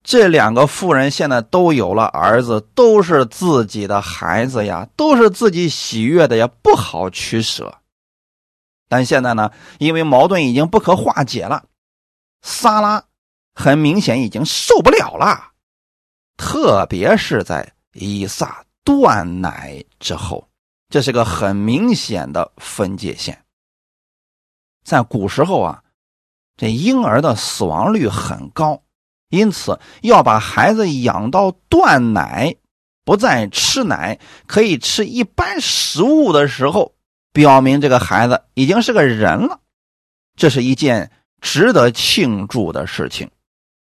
[0.02, 7.78] 这两个妇人现在都有了儿子，都是自己的孩子呀，都是自己喜悦的呀，不好取舍。
[8.88, 11.64] 但现在呢，因为矛盾已经不可化解了，
[12.42, 13.04] 萨拉
[13.54, 15.52] 很明显已经受不了了，
[16.36, 17.72] 特别是在。
[17.94, 20.48] 以撒断奶之后，
[20.92, 23.42] 这是个很明显的分界线。
[24.84, 25.82] 在古时候啊，
[26.58, 28.82] 这婴儿的死亡率很高，
[29.30, 32.54] 因此要把孩子养到断奶，
[33.06, 36.92] 不再吃奶，可以吃一般食物的时候，
[37.32, 39.60] 表明这个孩子已经是个人了。
[40.36, 43.30] 这是一件值得庆祝的事情。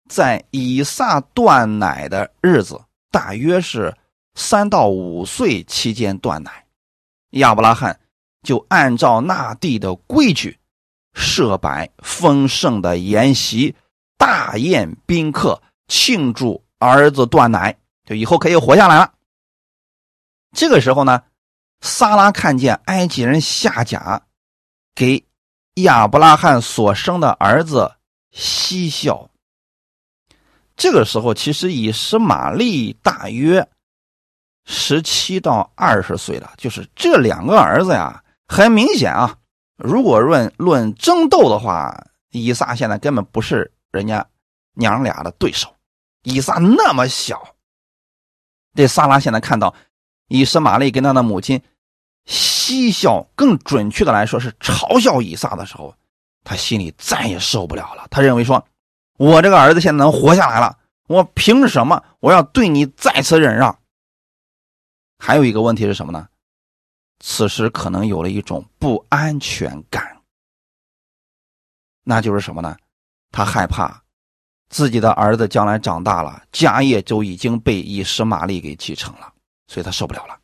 [0.09, 2.81] 在以撒断奶的日子。
[3.11, 3.91] 大约是
[4.35, 6.63] 三到五岁期间断奶，
[7.31, 7.99] 亚伯拉罕
[8.43, 10.57] 就按照那地的规矩
[11.13, 13.75] 设摆丰盛的筵席，
[14.17, 19.13] 大宴宾客，庆祝儿子断奶，就以后可以活下来了。
[20.53, 21.23] 这个时候呢，
[21.81, 24.23] 撒拉看见埃及人夏甲
[24.95, 25.23] 给
[25.75, 27.95] 亚伯拉罕所生的儿子
[28.31, 29.29] 嬉笑。
[30.75, 33.67] 这个时候，其实以实玛利大约
[34.65, 36.53] 十七到二十岁了。
[36.57, 39.35] 就是这两个儿子呀，很明显啊。
[39.77, 44.25] 如果论论争斗的话，以撒现在根本不是人家
[44.73, 45.73] 娘俩的对手。
[46.23, 47.55] 以撒那么小，
[48.75, 49.73] 这萨拉现在看到
[50.27, 51.61] 以实玛利跟他的母亲
[52.25, 55.95] 嬉笑，更准确的来说是嘲笑以撒的时候，
[56.43, 58.07] 他心里再也受不了了。
[58.09, 58.65] 他认为说。
[59.17, 63.78] 我这个儿子现在能活下来了，我凭什么我要对你再次忍让？
[65.19, 66.27] 还有一个问题是什么呢？
[67.19, 70.21] 此时可能有了一种不安全感，
[72.03, 72.75] 那就是什么呢？
[73.29, 74.01] 他害怕
[74.69, 79.33] 自己的儿子将来长大了，家业就已经被以实玛利给继承了，
[79.67, 80.39] 所以他受不了了。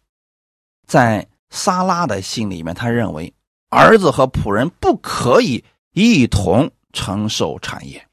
[0.85, 3.33] 在撒拉的心里面，他认为
[3.69, 8.05] 儿子和仆人不可以一同承受产业。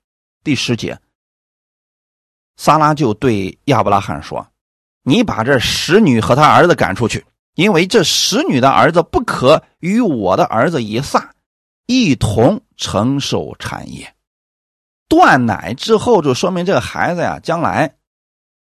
[0.44, 1.00] 第十节，
[2.56, 4.46] 撒拉就对亚伯拉罕说
[5.02, 11.34] ：“你把这使女和他儿子赶出去。”因为这使女的儿子不可与我的儿子以撒
[11.84, 14.14] 一同承受产业，
[15.06, 17.94] 断奶之后就说明这个孩子呀将来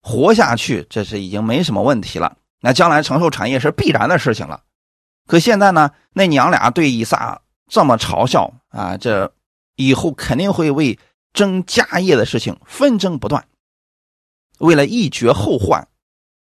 [0.02, 2.36] 活下去，这是已经没什么问题了。
[2.60, 4.64] 那将来承受产业是必然的事情了。
[5.26, 9.32] 可现在呢，那娘俩对以撒这么嘲笑啊，这
[9.78, 11.00] 以后肯定会为
[11.32, 13.48] 争家业的事情纷争不断。
[14.60, 15.88] 为了一绝后患，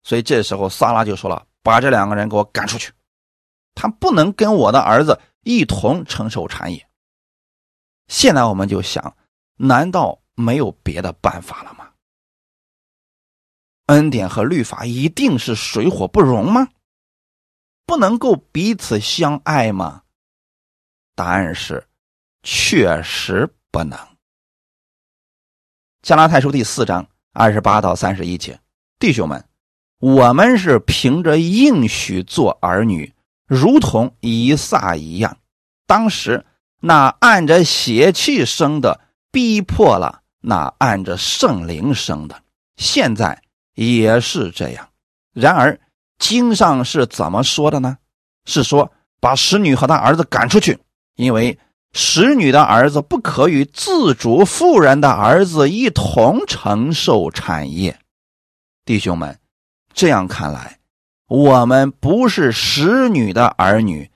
[0.09, 1.44] 所以这时候萨拉就说了。
[1.61, 2.90] 把这两个人给我赶出去，
[3.75, 6.88] 他不能跟我的儿子一同承受产业。
[8.07, 9.14] 现在我们就想，
[9.57, 11.90] 难道没有别的办法了吗？
[13.87, 16.68] 恩典和律法一定是水火不容吗？
[17.85, 20.05] 不能够彼此相爱吗？
[21.14, 21.87] 答案是，
[22.42, 23.99] 确实不能。
[26.01, 28.59] 加拉太书第四章二十八到三十一节，
[28.99, 29.48] 弟兄们。
[30.01, 33.13] 我们是凭着应许做儿女，
[33.49, 35.39] 如同以撒一样。
[35.89, 36.47] 当时
[36.81, 39.01] 那按着血气生的，
[39.33, 42.41] 逼迫了那按着圣灵生的，
[42.77, 43.43] 现在
[43.75, 44.89] 也是这样。
[45.35, 45.81] 然而
[46.19, 47.99] 经上是怎么说的呢？
[48.45, 50.79] 是说把使女和她儿子赶出去，
[51.17, 51.59] 因为
[51.93, 57.99] 使女的儿子不可与自主妇人的儿子一同承受产业。
[58.85, 59.37] 弟兄们。
[59.99, 60.79] 这样看来，
[61.27, 64.09] 我们不是使女的儿女，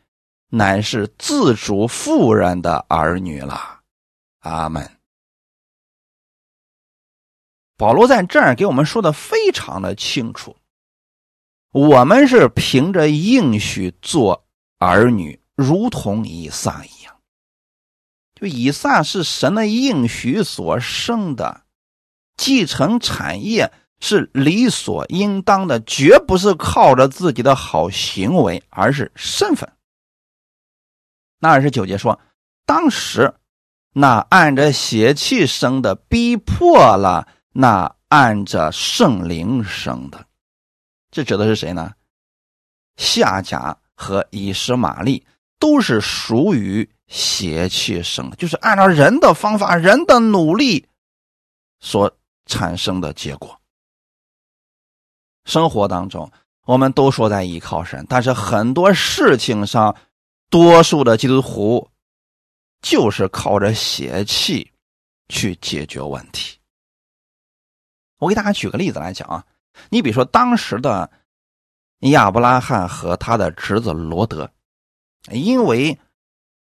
[0.48, 3.80] 乃是自主妇人的儿女了。
[4.42, 4.88] 阿门。
[7.76, 10.56] 保罗在这儿给我们说的非常的清楚，
[11.72, 14.46] 我们是凭着应许做
[14.78, 17.16] 儿女，如同以撒一样。
[18.36, 21.64] 就以撒是神的应许所生的，
[22.36, 23.72] 继承产业。
[24.04, 29.72] 是理所应当的，绝不是靠着自己的好行为，而是身份。
[31.38, 32.18] 那二十九节说，
[32.66, 33.32] 当时
[33.92, 40.26] 那按着血气生的逼迫了那按着圣灵生的，
[41.12, 41.92] 这指的是谁呢？
[42.96, 45.24] 夏甲和以实玛利
[45.60, 50.88] 都是属于邪气生，就是按照人的方法、人的努力
[51.78, 52.12] 所
[52.46, 53.61] 产生的结果。
[55.44, 56.30] 生活当中，
[56.64, 59.96] 我们都说在依靠神，但是很多事情上，
[60.50, 61.88] 多数的基督徒
[62.80, 64.70] 就是靠着邪气
[65.28, 66.58] 去解决问题。
[68.18, 69.44] 我给大家举个例子来讲啊，
[69.90, 71.10] 你比如说当时的
[72.00, 74.48] 亚伯拉罕和他的侄子罗德，
[75.30, 75.98] 因为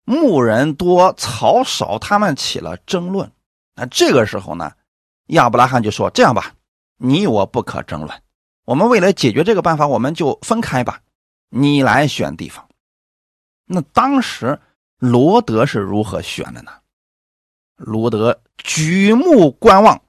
[0.05, 3.31] 牧人多草少，他们起了争论。
[3.75, 4.73] 那这个时候呢，
[5.29, 6.55] 亚伯拉罕就说：“这样吧，
[6.97, 8.23] 你我不可争论。”
[8.69, 11.01] 我们为了解决这个办法，我们就分开吧，
[11.49, 12.69] 你来选地方。
[13.65, 14.61] 那当时
[14.99, 16.71] 罗德是如何选的呢？
[17.77, 20.03] 罗德举目观望，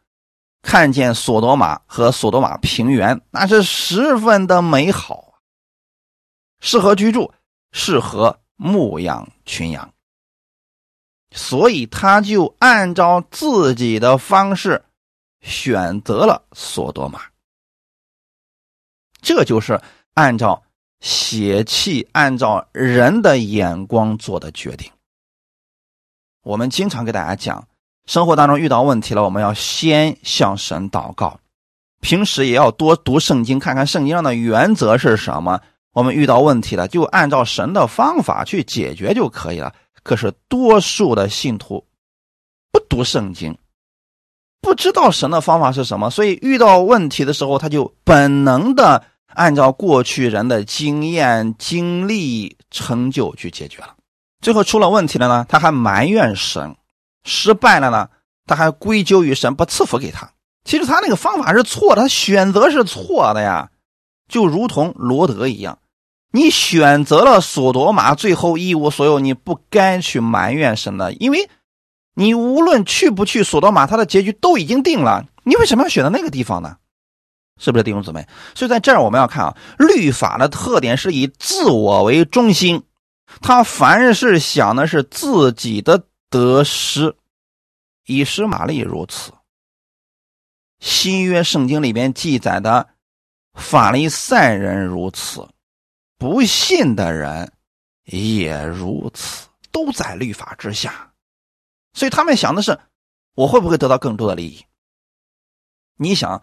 [0.61, 5.39] 看见索多玛和索多玛平原，那是十分的美好，
[6.59, 7.31] 适合居住，
[7.71, 9.93] 适合牧养群羊，
[11.31, 14.83] 所以他就按照自己的方式
[15.39, 17.21] 选择了索多玛。
[19.21, 19.79] 这就是
[20.13, 20.63] 按照
[20.99, 24.91] 血气、按照人的眼光做的决定。
[26.43, 27.67] 我们经常给大家讲，
[28.05, 31.39] 生活当中遇到问题了，我们要先向神祷告，
[32.01, 35.61] 平时也要多读圣经，看看圣经上的原则是什么。
[35.91, 39.73] 我们遇到问题了，就按照神的方法去解决就可以了。
[40.01, 41.85] 可是多数的信徒
[42.71, 43.57] 不读圣经，
[44.61, 49.03] 不知道神的方法是什么，所以遇到问题的时候，他就本能的。
[49.35, 53.93] 按照过去人的经验、经历、成就去解决了，
[54.41, 55.45] 最后出了问题了呢？
[55.47, 56.75] 他还埋怨神，
[57.23, 58.09] 失败了呢？
[58.47, 60.31] 他还归咎于神不赐福给他。
[60.65, 63.69] 其实他那个方法是错的，他选择是错的呀。
[64.27, 65.77] 就如同罗德一样，
[66.31, 71.47] 你选择了索多玛，最后一无所有，你不该去埋怨神的，因为
[72.19, 75.25] 你无论去不去索多玛，他的结局都已经定了。
[75.43, 76.75] 你为什么要选择那个地方呢？
[77.57, 78.27] 是不是弟兄姊妹？
[78.55, 82.83] 所以在这儿我们要看啊，律法的特点是以自我为中心，
[83.39, 87.15] 他凡是想的是自己的得失。
[88.05, 89.31] 以实玛利如此，
[90.81, 92.89] 新约圣经里边记载的
[93.53, 95.47] 法利赛人如此，
[96.17, 97.53] 不信的人
[98.03, 101.08] 也如此，都在律法之下。
[101.93, 102.79] 所以他们想的是，
[103.35, 104.65] 我会不会得到更多的利益？
[105.97, 106.41] 你想？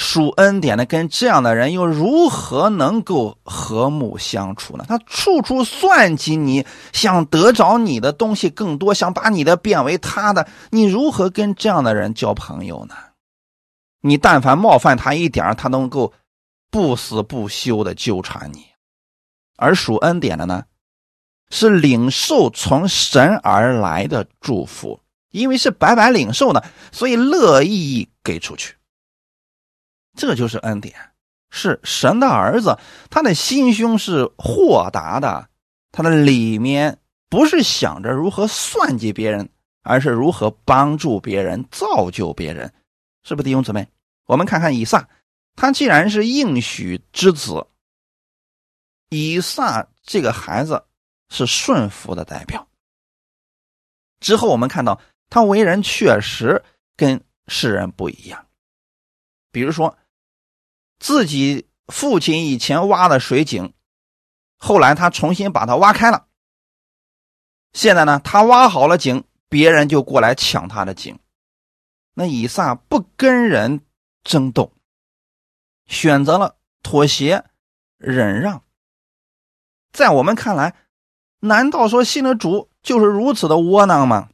[0.00, 4.84] 属恩典的跟这样的人又如何能够和睦相处呢？
[4.86, 12.94] 他处处算计你，想得着你的东西更多，想把你的变为他的，你如何跟这样的人交朋友呢？
[14.00, 16.12] 你但凡冒犯他一点他能够
[16.70, 18.64] 不死不休的纠缠你。
[19.56, 20.62] 而属恩典的呢，
[21.50, 28.74] 是领受从神而来的祝福，因为是白白领受的，所以乐意给出去。
[30.14, 30.94] 这就是恩典，
[31.50, 35.48] 是神的儿子，他的心胸是豁达的，
[35.92, 39.48] 他的里面不是想着如何算计别人，
[39.82, 42.72] 而是如何帮助别人、造就别人，
[43.22, 43.86] 是不是弟兄姊妹？
[44.26, 45.08] 我们看看以撒，
[45.56, 47.66] 他既然是应许之子，
[49.08, 50.84] 以撒这个孩子
[51.30, 52.68] 是顺服的代表。
[54.20, 56.64] 之后我们看到他为人确实
[56.96, 58.46] 跟世人不一样，
[59.50, 59.96] 比如说。
[61.00, 63.72] 自己父亲以前挖的水井，
[64.56, 66.26] 后来他重新把它挖开了。
[67.72, 71.16] 现在呢，他挖好了井，别人就过来抢他的井。
[72.14, 73.86] 那以撒不跟人
[74.24, 74.74] 争斗，
[75.86, 77.44] 选择了妥协、
[77.96, 78.64] 忍让。
[79.92, 80.74] 在我们看来，
[81.40, 84.28] 难道说信了主就是如此的窝囊吗？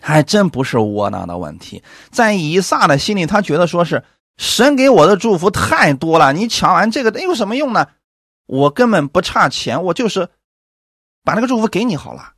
[0.00, 1.82] 还真不是窝囊的问题。
[2.10, 4.04] 在以撒的心里，他觉得说是。
[4.38, 7.88] 神给我的祝福太多了，你抢完这个，那有什么用呢？
[8.46, 10.30] 我根本不差钱，我就是
[11.22, 12.32] 把那个祝福给你好了，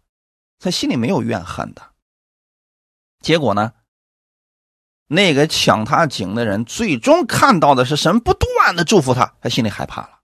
[0.58, 1.82] 他心里没有怨恨的。
[3.20, 3.72] 结果呢，
[5.06, 10.18] 那个抢他井的人最终看到的是神不断的祝福他，他心里害怕了。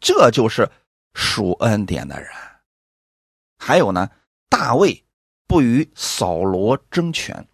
[0.00, 0.70] 这就是
[1.12, 2.30] 属恩典的人。
[3.58, 4.10] 还有呢，
[4.48, 5.04] 大卫
[5.46, 7.48] 不与扫罗争权。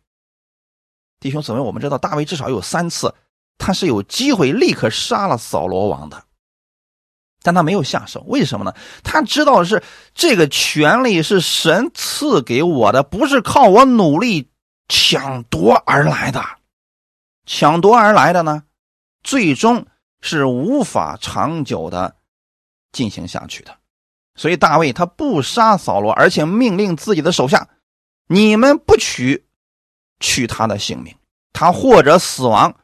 [1.20, 3.14] 弟兄姊妹，我们知道大卫至少有三次。
[3.58, 6.24] 他是有机会立刻杀了扫罗王的，
[7.42, 8.74] 但他没有下手，为什么呢？
[9.04, 9.84] 他知道是
[10.14, 14.50] 这个权利是神赐给我的，不是靠我努力
[14.88, 16.42] 抢夺而来的。
[17.46, 18.64] 抢夺而来的呢，
[19.22, 19.86] 最终
[20.20, 22.16] 是无法长久的
[22.90, 23.78] 进行下去的。
[24.34, 27.68] 所以大卫他不杀扫罗，而且命令自己的手下：
[28.26, 29.44] 你们不取
[30.20, 31.14] 取他的性命，
[31.52, 32.74] 他或者死亡。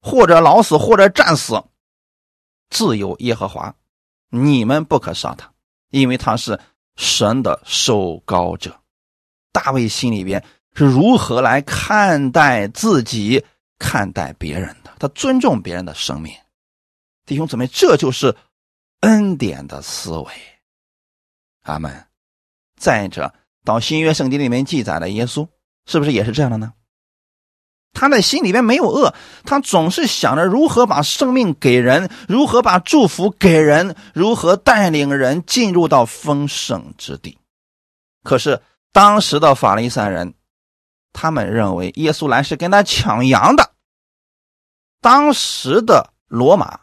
[0.00, 1.60] 或者老死，或者战死，
[2.70, 3.74] 自有耶和华。
[4.30, 5.52] 你们不可杀他，
[5.90, 6.58] 因为他是
[6.94, 8.80] 神的受膏者。
[9.52, 13.44] 大卫心里边是如何来看待自己、
[13.76, 14.92] 看待别人的？
[15.00, 16.32] 他尊重别人的生命。
[17.26, 18.34] 弟兄姊妹，这就是
[19.00, 20.32] 恩典的思维。
[21.62, 22.06] 阿门。
[22.76, 25.48] 再者，到新约圣经里面记载的耶稣，
[25.86, 26.72] 是不是也是这样的呢？
[27.92, 37.38] 他的心里边没有恶，他总是想着如何把生命给人，如何把祝福给人，如何带领人进入到丰盛之地。
[38.22, 40.34] 可是当时的法利赛人，
[41.12, 43.64] 他们认为耶稣来是跟他抢羊的；
[45.00, 46.78] 当时的罗马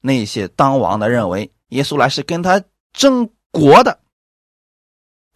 [0.00, 2.60] 那些当王的认为耶稣来是跟他
[2.92, 4.00] 争国的。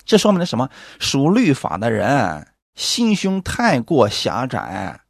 [0.05, 0.69] 这说明了什么？
[0.99, 5.01] 属律法的人心胸太过狭窄。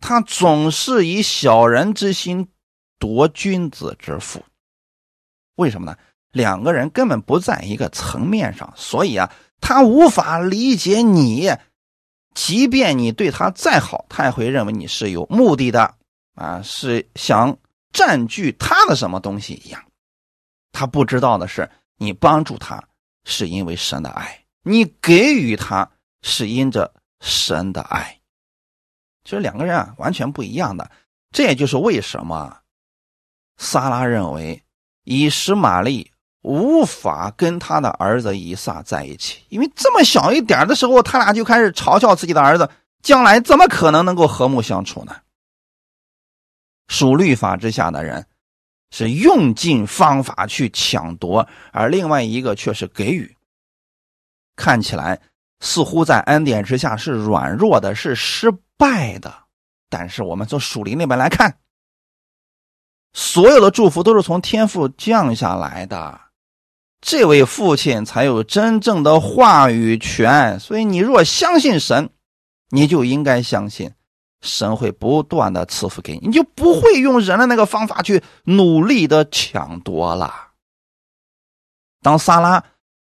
[0.00, 2.48] 他总是以小人之心
[2.98, 4.44] 夺君子之腹，
[5.56, 5.96] 为什么呢？
[6.30, 11.50] 两个人根本不在一个层面上，所以啊，他无法理解你。
[12.34, 15.92] 即便你对他再好，他也会认为你是有目的的
[16.34, 17.56] 啊，是想
[17.92, 19.82] 占据他的什么东西一样。
[20.70, 22.80] 他不知道的是，你帮助他
[23.30, 25.90] 是因为神的爱，你给予他
[26.22, 28.18] 是因着神的爱。
[29.22, 30.90] 其实两个人啊，完全不一样的。
[31.30, 32.60] 这也就是为什么
[33.58, 34.62] 萨拉认为
[35.04, 42.70] 以实玛利无法跟他的儿子以撒在一起，因为这么小一点的时候，他俩就开始嘲笑自己的儿子，
[43.02, 45.14] 将来怎么可能能够和睦相处呢？
[46.88, 48.26] 属律法之下的人
[48.90, 53.36] 是用尽方法去抢夺，而另外一个却是给予。
[54.56, 55.20] 看起来
[55.60, 58.52] 似乎在恩典之下是软弱的，是失。
[58.80, 59.34] 败的，
[59.90, 61.58] 但是我们从属灵那边来看，
[63.12, 66.20] 所有的祝福都是从天父降下来的，
[67.00, 70.60] 这位父亲才有真正的话语权。
[70.60, 72.10] 所以，你若相信神，
[72.68, 73.92] 你就应该相信
[74.40, 80.32] 神会不断的赐福给你，你就不会用人的那个方法去努力的抢夺了。
[82.00, 82.64] 当撒拉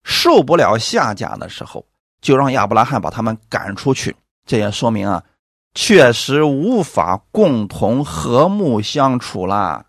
[0.03, 1.85] 受不了下家的时候，
[2.21, 4.15] 就让亚伯拉罕把他们赶出去。
[4.45, 5.23] 这也说明啊，
[5.75, 9.85] 确实无法共同和睦相处啦，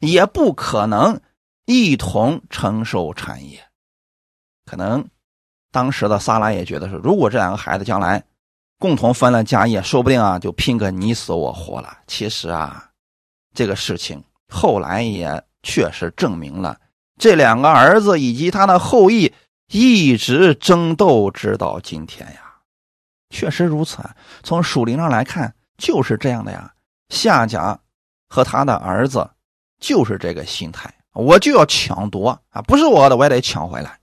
[0.00, 1.20] 也不可能
[1.64, 3.64] 一同承受产业。
[4.66, 5.08] 可能
[5.72, 8.22] 当时的萨拉也觉得是，如果这两个孩子将来
[8.78, 11.98] 共同分了家业，说不定啊就拼个你死我活了。
[12.06, 12.90] 其实啊，
[13.54, 16.78] 这个事情后来也确实证明了，
[17.18, 19.32] 这两个儿子以及他的后裔
[19.70, 22.54] 一直争斗，直到今天呀。
[23.30, 24.16] 确实如此啊！
[24.42, 26.72] 从属灵上来看，就是这样的呀。
[27.10, 27.78] 夏甲
[28.28, 29.28] 和他的儿子
[29.78, 33.98] 就是这个心态，我就要抢夺啊，不是我的，我也得抢回来。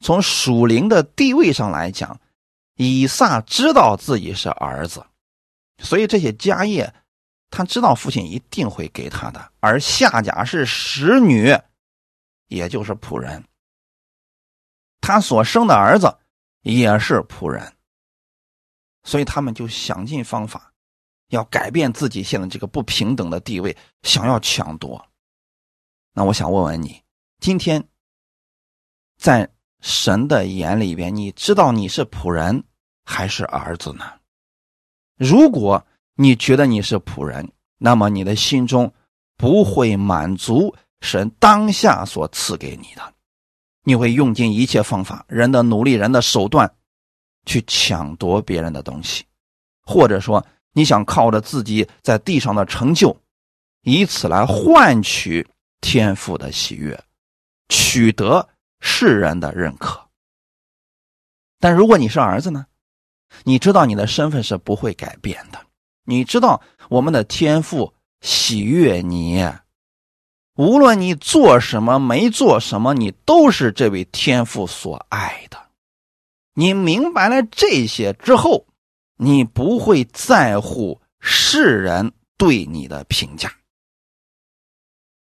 [0.00, 2.18] 从属灵的地位上来讲，
[2.82, 5.04] 以撒知道自己是儿子，
[5.82, 6.94] 所以这些家业
[7.50, 9.52] 他知道父亲一定会给他的。
[9.60, 11.54] 而夏甲是使女，
[12.46, 13.44] 也就是仆人，
[15.02, 16.16] 他所生的儿子
[16.62, 17.70] 也是仆人。
[19.02, 20.72] 所以他们就想尽方法，
[21.28, 25.06] 要改变自己现在这个不平等的地位，想要抢夺。
[26.14, 27.02] 那我想问问你，
[27.40, 27.86] 今天
[29.18, 29.50] 在
[29.80, 32.64] 神的眼里边，你知道你是仆人
[33.10, 34.04] 还是儿子呢？
[35.16, 35.84] 如果
[36.14, 38.92] 你觉得你是仆人，那么你的心中
[39.36, 43.14] 不会满足神当下所赐给你的，
[43.82, 46.72] 你会用尽一切方法，人的努力，人的手段。
[47.46, 49.24] 去抢夺别人的东西，
[49.82, 53.16] 或者说你想靠着自己在地上的成就，
[53.82, 55.44] 以此来换取
[55.80, 57.02] 天赋的喜悦，
[57.70, 58.46] 取得
[58.80, 60.06] 世人的认可。
[61.58, 62.66] 但如果你是儿子呢？
[63.44, 65.60] 你知道你的身份是不会改变的。
[66.04, 69.48] 你知道我们的天赋喜悦你，
[70.56, 75.58] 无论你做什么没做什么，你都是这位天父所爱的。
[76.54, 78.66] 你明白了这些之后，
[79.16, 83.54] 你不会在乎世人对你的评价，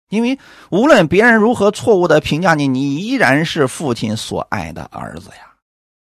[0.08, 0.38] 因为
[0.70, 5.47] 无论别人如何错误的评价你，你依然是父亲所爱的儿子呀。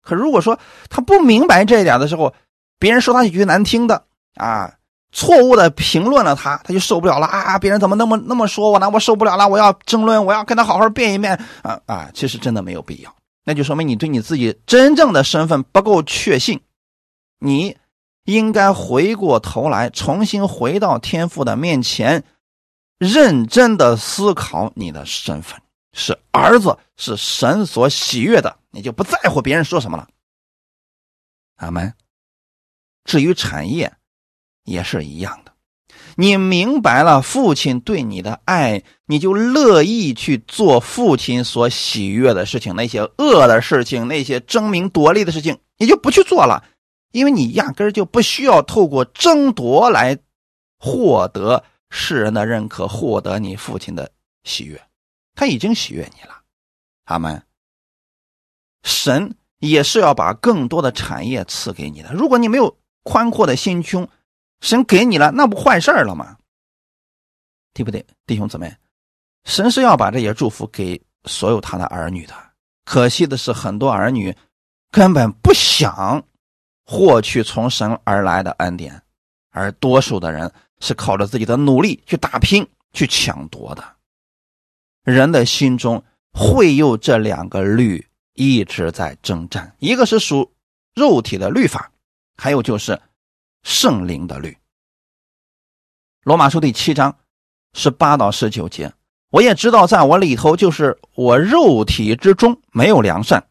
[0.10, 0.58] 可如果说
[0.90, 2.34] 他不明白这一点的时候，
[2.80, 4.04] 别人说他几句难听的
[4.36, 4.74] 啊，
[5.12, 7.60] 错误的评论了他，他就受不了了啊！
[7.60, 8.90] 别人怎么那么那么说我呢？
[8.90, 12.10] 我受不了了，我要争论，我要跟他好好辩一辩啊啊！
[12.14, 13.16] 其实真的没有必要。
[13.46, 16.62] 那就说明你对你自己真正的身份不够确信，
[17.40, 17.78] 你
[18.26, 22.24] 应该回过头来，重新回到天父的面前，
[23.00, 25.60] 认真的思考你的身份
[25.94, 30.08] 是儿子，是神所喜悦的，你就不在乎别人说什么了。
[31.56, 31.94] 阿门。
[33.06, 33.94] 至于产业，
[34.64, 35.54] 也是一样的。
[36.16, 42.76] 你明白了父亲对你的爱，你就乐意去做父亲所喜悦的事情。
[42.76, 46.64] 那些恶的事情，那些争名夺利的事情，你就不去做了，
[47.12, 50.18] 因为你压根就不需要透过争夺来
[50.78, 54.12] 获得世人的认可，获得你父亲的
[54.44, 54.82] 喜悦。
[55.40, 56.42] 他已经喜悦你了，
[57.06, 57.42] 阿门。
[58.84, 62.12] 神也是要把更多的产业赐给你的。
[62.12, 64.06] 如果你没有宽阔的心胸，
[64.60, 66.36] 神给你了，那不坏事了吗？
[67.74, 68.76] 对不对，弟兄姊妹？
[69.46, 72.34] 神是要把这些祝福给所有他的儿女的。
[72.84, 74.36] 可惜的是，很多儿女
[74.92, 76.22] 根本不想
[76.86, 79.02] 获取从神而来的恩典，
[79.52, 83.96] 而多数的人是靠着自己的努力去打拼、去抢夺的。
[85.10, 90.52] 人的心中会有这两个律一直在征战，一个是属
[90.96, 91.92] 肉体的律法，
[92.38, 93.00] 还有就是。
[93.62, 94.58] 圣灵的律，
[96.24, 97.18] 罗马书第七章
[97.74, 98.94] 是八到十九节，
[99.32, 103.50] 我也知道，在我里头就是我肉体之中没有良善，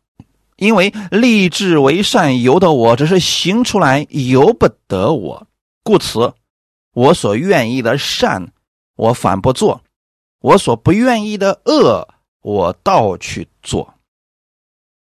[0.57, 5.47] 因为立志为善由得我，只是行出来由不得我，
[5.85, 6.33] 故此
[6.95, 8.51] 我所愿意的善
[8.97, 9.83] 我反不做，
[10.41, 12.09] 我所不愿意的恶
[12.43, 13.95] 我倒去做。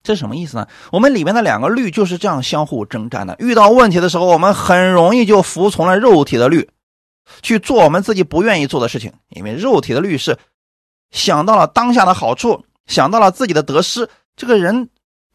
[0.03, 0.67] 这什么意思呢？
[0.91, 3.36] 我们里面的两个律就是这样相互征战的。
[3.38, 6.69] 遇到问题的时候，我们很容易就服从了肉体的律，
[7.43, 9.13] 去做我们自己不愿意做的事情。
[9.29, 10.39] 因为肉体的律是
[11.11, 14.89] 想到了当下的好处，想到了自己的得失，这个人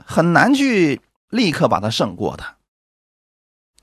[0.05, 2.45] 很难去立刻把它胜过的。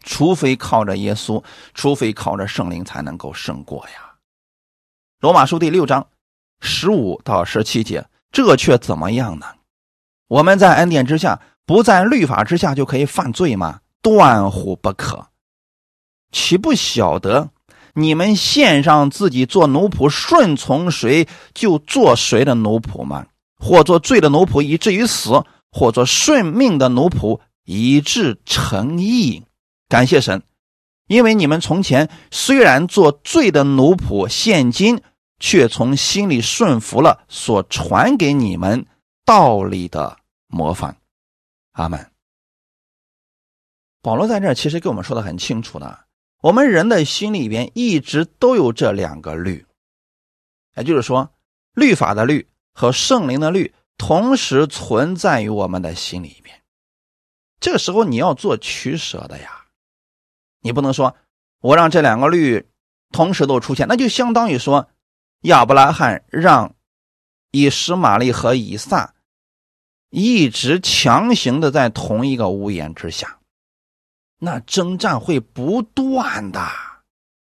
[0.04, 1.42] 除非靠着耶稣，
[1.74, 4.13] 除非靠着圣灵，才能够胜过呀。
[5.24, 6.08] 罗马书第六章
[6.60, 9.46] 十五到十七节，这却怎么样呢？
[10.28, 13.80] 我们在恩典之下，不在律法之下，就可以犯罪吗？
[14.02, 15.28] 断乎不可！
[16.34, 17.52] 岂不晓得
[17.94, 23.28] 你们献上自己做奴仆，顺从谁就做谁的奴仆吗？
[23.58, 29.46] 或做罪的奴仆，以至于死；或做顺命的奴仆，以致成义。
[29.88, 30.44] 感谢神，
[31.08, 35.02] 因为你们从前虽然做罪的奴仆，现今。
[35.40, 38.86] 却从心里顺服了所传给你们
[39.26, 40.18] 道理的
[40.48, 40.96] 模范，
[41.74, 42.12] 阿门。
[44.02, 46.06] 保罗在这儿其实跟我们说的很清楚的，
[46.42, 49.66] 我们人的心里边一直都有这两个律，
[50.78, 51.30] 也就是说，
[51.74, 56.62] 律法的律和圣灵的律同时存在于我们的心里边。
[57.60, 59.66] 这个时候你要做取舍的呀，
[60.62, 61.16] 你不能说
[61.60, 62.70] 我让这两个律
[63.12, 64.90] 同时都出现，那就相当于说。
[65.44, 66.74] 亚伯拉罕让
[67.52, 69.14] 以实玛利和以撒
[70.10, 73.40] 一直强行的在同一个屋檐之下，
[74.40, 76.66] 那征战会不断的。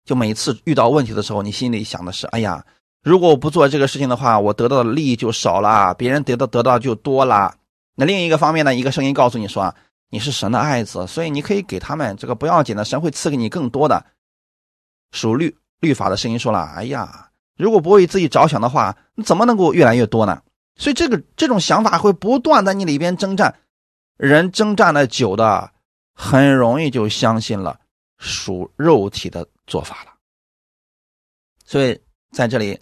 [0.04, 2.66] 就每次遇到问题的时候，你心里想的是：哎呀，
[3.04, 7.56] 如果我不做这个事情的话，我得到的利益就少了，别人得到得到就多了。
[7.96, 9.74] 那另一个方面呢，一个声音告诉你说：
[10.10, 14.06] 你是神的爱子，所以你可以给他们这个不要紧的，神会赐给你更多的。
[15.12, 17.27] 属律律法的声音说了：哎呀。
[17.58, 20.42] 如果不为自己着想的话，你怎么能够越来越多呢？
[20.76, 23.60] 所以这个这种想法会不断在你里边征战，
[24.16, 25.72] 人征战的久的，
[26.14, 27.80] 很容易就相信了
[28.20, 30.14] 属肉体的做法了。
[31.66, 32.00] 所以
[32.32, 32.80] 在这里，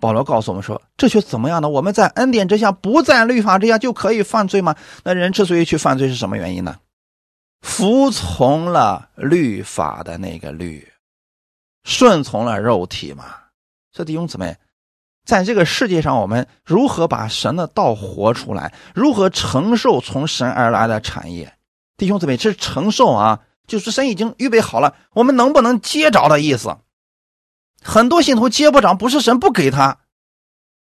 [0.00, 1.68] 保罗告诉我们说：“这却怎么样呢？
[1.68, 4.74] 我们在恩典之下，不在律法之下，就可以犯罪吗？
[5.02, 6.78] 那人之所以去犯罪，是什么原因呢？
[7.60, 10.90] 服从了律法的那个律，
[11.84, 13.36] 顺从了肉体嘛。”
[13.94, 14.58] 这弟兄姊妹，
[15.24, 18.74] 在这个世界上，我们如何把神的道活出来？
[18.92, 21.56] 如何承受从神而来的产业？
[21.96, 23.38] 弟兄姊妹，这是承受啊，
[23.68, 26.76] 就是神已经预备好了，我们能不能接着的意思？
[27.84, 30.00] 很多信徒接不着，不是神不给他，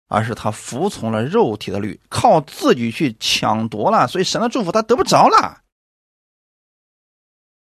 [0.08, 5.64] 而是他服从了肉体的律，靠自己去抢夺了，所以神的祝福他得不着了。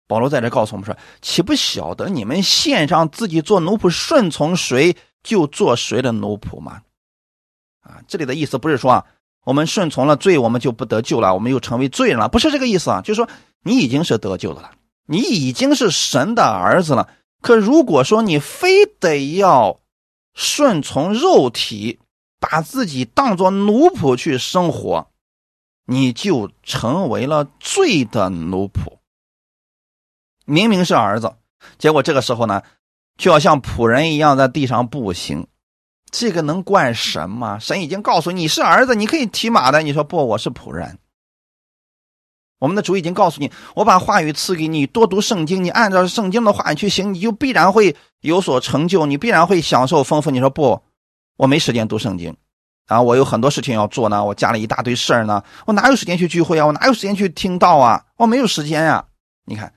[0.07, 4.95] 保罗在这告诉我们说：“岂不晓得你们献上自己做奴仆，顺从谁？”
[5.25, 6.83] 就做谁的奴仆吗？
[7.81, 9.05] 啊，这里的意思不是说啊，
[9.43, 13.01] 我们顺从了罪，我们就不得救了，我们又成为罪人了，不是这个意思啊。
[13.01, 13.27] 就是说，
[13.63, 14.71] 你已经是得救的了，
[15.07, 17.09] 你已经是神的儿子了。
[17.41, 19.81] 可如果说你非得要
[20.33, 21.99] 顺从肉体，
[22.39, 25.07] 把自己当做奴仆去生活，
[25.85, 28.99] 你就成为了罪的奴仆。
[30.45, 31.35] 明明是儿子，
[31.79, 32.61] 结果这个时候呢？
[33.17, 35.47] 就要像仆人一样在地上步行，
[36.11, 37.57] 这个能怪神吗？
[37.59, 39.81] 神已经告诉你是儿子，你可以骑马的。
[39.81, 40.99] 你说不，我是仆人。
[42.59, 50.31] 我们的主已经告诉你，我把话语赐给你，多读圣经，你按照圣经的话语去行，你就必然会有所成就，你必然会享受丰富。
[50.31, 50.81] 你说不，
[51.37, 52.35] 我没时间读圣经
[52.87, 56.65] 啊，我有很多事情要做呢，我家里一大堆事儿呢，我哪有时间去聚会啊？
[56.65, 58.05] 我哪有时间去听道啊？
[58.17, 59.05] 我没有时间呀！
[59.45, 59.73] 你看。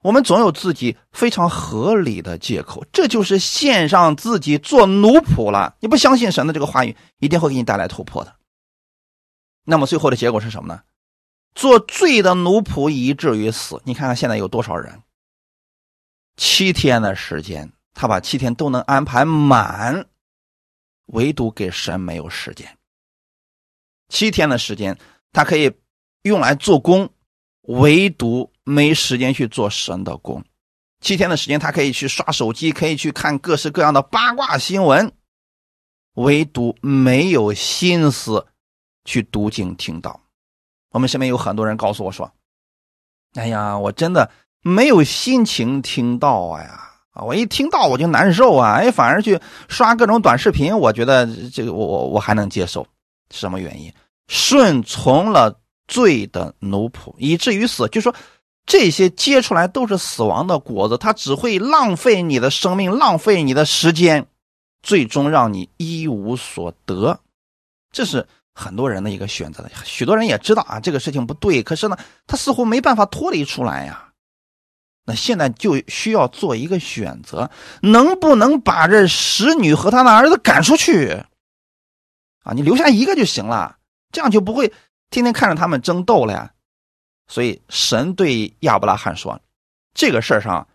[0.00, 5.76] 我们总有自己非常合理的借口，这就是献上自己做奴仆了。
[5.80, 8.36] 你不相信神的这个话语，一定会给你带来突破的。
[9.64, 10.82] 那么最后的结果是什么呢？
[11.54, 13.82] 做罪的奴仆以至于死。
[13.84, 15.02] 你看看现在有多少人？
[16.36, 20.06] 七天的时间，他把七天都能安排满，
[21.06, 22.78] 唯独给神没有时间。
[24.08, 24.96] 七天的时间，
[25.32, 25.72] 他可以
[26.22, 27.10] 用来做工，
[27.62, 28.48] 唯独。
[28.68, 30.44] 没时间去做神的工，
[31.00, 35.10] 七天的时间他可以去刷手机，可以去看各式各样的八卦新闻，
[36.16, 38.46] 唯独没有心思
[39.06, 40.20] 去读经听道。
[40.90, 42.30] 我们身边有很多人告诉我说
[43.36, 46.90] ：“哎呀，我真的没有心情听道啊呀！
[47.12, 48.74] 啊，我一听到我就难受啊！
[48.74, 49.40] 哎，反而去
[49.70, 52.86] 刷各种短视频，我觉得这个我我我还能接受。
[53.30, 53.90] 什么原因？
[54.26, 57.88] 顺从了罪的奴仆，以至于死。
[57.88, 58.14] 就说。
[58.68, 64.26] 这些结出来都是死亡的果子，它只会浪费你的生命，浪费你的时间，
[64.82, 67.18] 最终让你一无所得。
[67.90, 69.70] 这是很多人的一个选择的。
[69.84, 71.96] 许多人也知道啊，这个事情不对，可是呢，
[72.26, 74.10] 他似乎没办法脱离出来呀。
[75.06, 77.50] 那现在就需要做一个选择，
[77.80, 81.24] 能不能把这使女和他的儿子赶出去？
[82.44, 83.78] 啊，你留下一个就行了，
[84.12, 84.70] 这样就不会
[85.08, 86.52] 天天看着他们争斗了呀。
[87.28, 89.40] 所以神对亚伯拉罕说
[89.94, 90.66] ：“这个事儿上，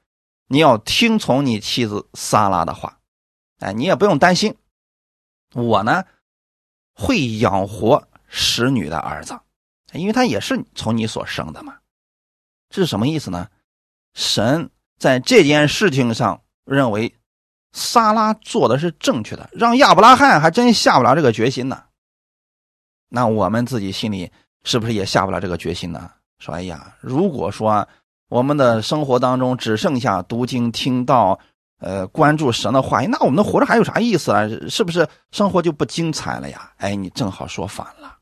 [0.47, 2.99] 你要听从你妻子撒拉的话，
[3.59, 4.55] 哎，你也不用担心，
[5.53, 6.05] 我呢
[6.93, 9.39] 会养活使女的儿子，
[9.93, 11.79] 因为他也是从你所生的嘛。
[12.69, 13.49] 这是什么意思呢？
[14.13, 17.15] 神在这件事情上认为
[17.71, 21.85] 撒拉做的是正确的，让亚伯拉罕还真下不了这个决心呢。
[23.09, 24.31] 那我们自己心里
[24.63, 26.13] 是不是也下不了这个决心呢？
[26.43, 27.87] 说，哎呀，如果说
[28.27, 31.39] 我们的生活当中只剩下读经、听到，
[31.79, 34.45] 呃，关注神的话那我们活着还有啥意思啊？
[34.67, 36.73] 是不是生活就不精彩了呀？
[36.79, 38.17] 哎，你正好说反了。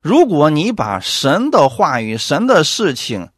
[0.00, 3.30] 如果你把神的话语、神的事情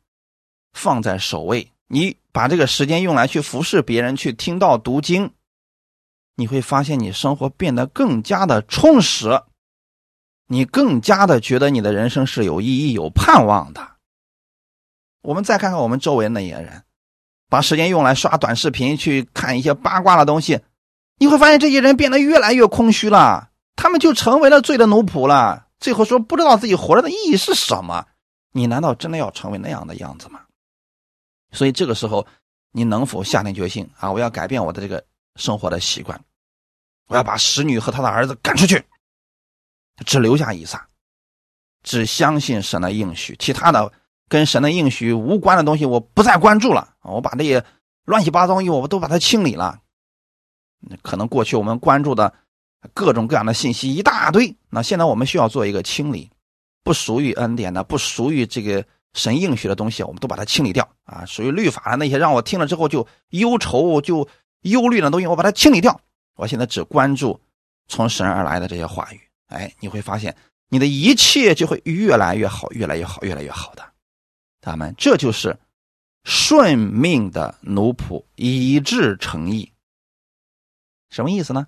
[0.74, 5.32] 放在首位，你把这个时间用来去服侍别人、去听到读经，
[6.36, 9.42] 你会发现你生活变得更加的充实。
[10.52, 13.88] 你更加的觉得你的人生是有意义、有盼望的。
[15.22, 16.82] 我们再看看我们周围那些人，
[17.48, 20.60] 把时间用来刷短视频、去看一些八卦的东西，
[21.18, 23.50] 你会发现这些人变得越来越空虚了。
[23.76, 25.68] 他们就成为了罪的奴仆了。
[25.78, 28.04] 最后说不知道自己活着的意义是什么。
[28.50, 30.40] 你难道真的要成为那样的样子吗？
[31.52, 32.26] 所以这个时候，
[32.72, 34.10] 你能否下定决心啊？
[34.10, 35.04] 我要改变我的这个
[35.36, 36.20] 生活的习惯，
[37.06, 38.84] 我要把使女和他的儿子赶出去。
[40.04, 40.86] 只留下以撒，
[41.82, 43.92] 只相信神的应许，其他的
[44.28, 46.94] 跟神的应许无关的东西，我不再关注了。
[47.02, 47.64] 我把这些
[48.04, 49.80] 乱七八糟东西，我都把它清理了。
[51.02, 52.32] 可能过去我们关注的
[52.94, 56.30] 各种各样的信息一大堆，那现在我们需要做一个清理，
[56.82, 61.24] 不属于恩典的，不属于这个神应许的东西，我们都把它清理掉啊。
[61.26, 64.26] 属于律法的那些，让我听了之后就忧愁、就
[64.62, 66.00] 忧虑的东西，我把它清理掉。
[66.36, 67.38] 我现在只关注
[67.88, 69.20] 从神而来的这些话语。
[69.50, 70.36] 哎，你会发现
[70.68, 73.84] 你的一切就会越来越好，越来越好，越来越好的。
[74.60, 75.58] 他们这就是
[76.24, 79.72] 顺命的奴仆，以致成义。
[81.10, 81.66] 什么意思呢？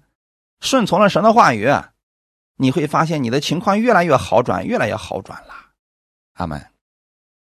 [0.61, 1.69] 顺从了神的话语，
[2.57, 5.55] 你会发现你的情况越来越好转，越来越好转了。
[6.35, 6.65] 阿门。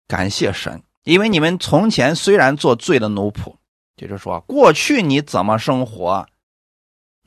[0.09, 3.57] 感谢神，因为你们从前虽然做罪的奴仆，
[3.97, 6.29] 就是说过去你怎么生活。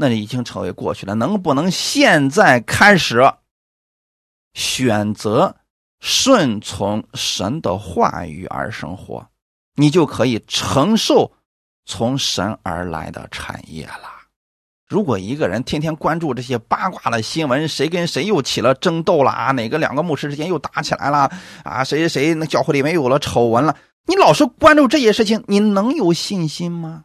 [0.02, 3.34] 那已经成为过去了，能不能现在开始
[4.54, 5.58] 选择
[6.00, 9.28] 顺从神的话语而生活，
[9.76, 11.34] 你就可以承受
[11.86, 14.10] 从神而来的产业了。
[14.88, 19.52] 如果一个人天天关注这些八卦的新闻，谁跟谁又起了争斗了啊？
[19.52, 21.30] 哪个两个牧师之间又打起来了
[21.66, 21.84] 啊？
[21.84, 23.76] 谁谁谁那教会里面有了丑闻了？
[24.06, 27.04] 你老是关注这些事情，你能有信心吗？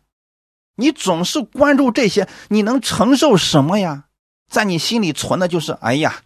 [0.76, 4.06] 你总是关注这些，你能承受什么呀？
[4.50, 6.22] 在你心里存的就是：哎呀，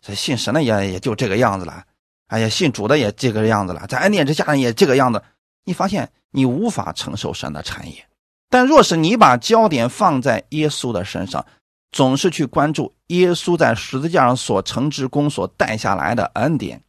[0.00, 1.84] 这信神的也也就这个样子了，
[2.28, 5.22] 哎呀，信主的也这个样子了，在恩典之下也这个样子。
[5.64, 8.06] 你发现你无法承受神的产业，
[8.48, 11.44] 但若是你把焦点放在耶稣的身上，
[11.90, 16.82] 总是去关注耶稣在十字架上所成之功所带下来的恩典，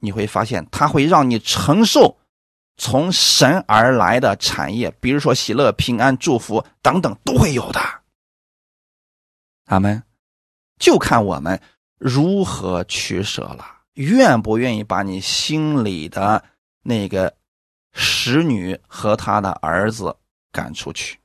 [0.00, 2.18] 你会发现他会让你承受。
[2.78, 7.80] 从神而来的产业，比如说喜乐、平安、祝福等等，都会有的。
[9.64, 10.02] 他们
[10.78, 11.58] 就看我们
[11.96, 13.64] 如何取舍了，
[13.94, 16.44] 愿不愿意把你心里的
[16.82, 17.34] 那个
[17.94, 20.14] 使女和他的儿子
[20.52, 21.18] 赶出去，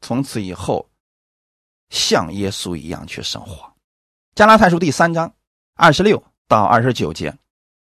[0.00, 0.88] 从此以后
[1.90, 3.68] 像耶稣一样去生活。
[4.36, 5.34] 加拉太书第三章
[5.74, 7.36] 二十六到二十九节，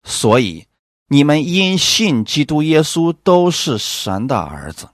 [0.03, 0.63] 所以。
[1.09, 4.89] 你们因信基督耶稣都是神的儿子，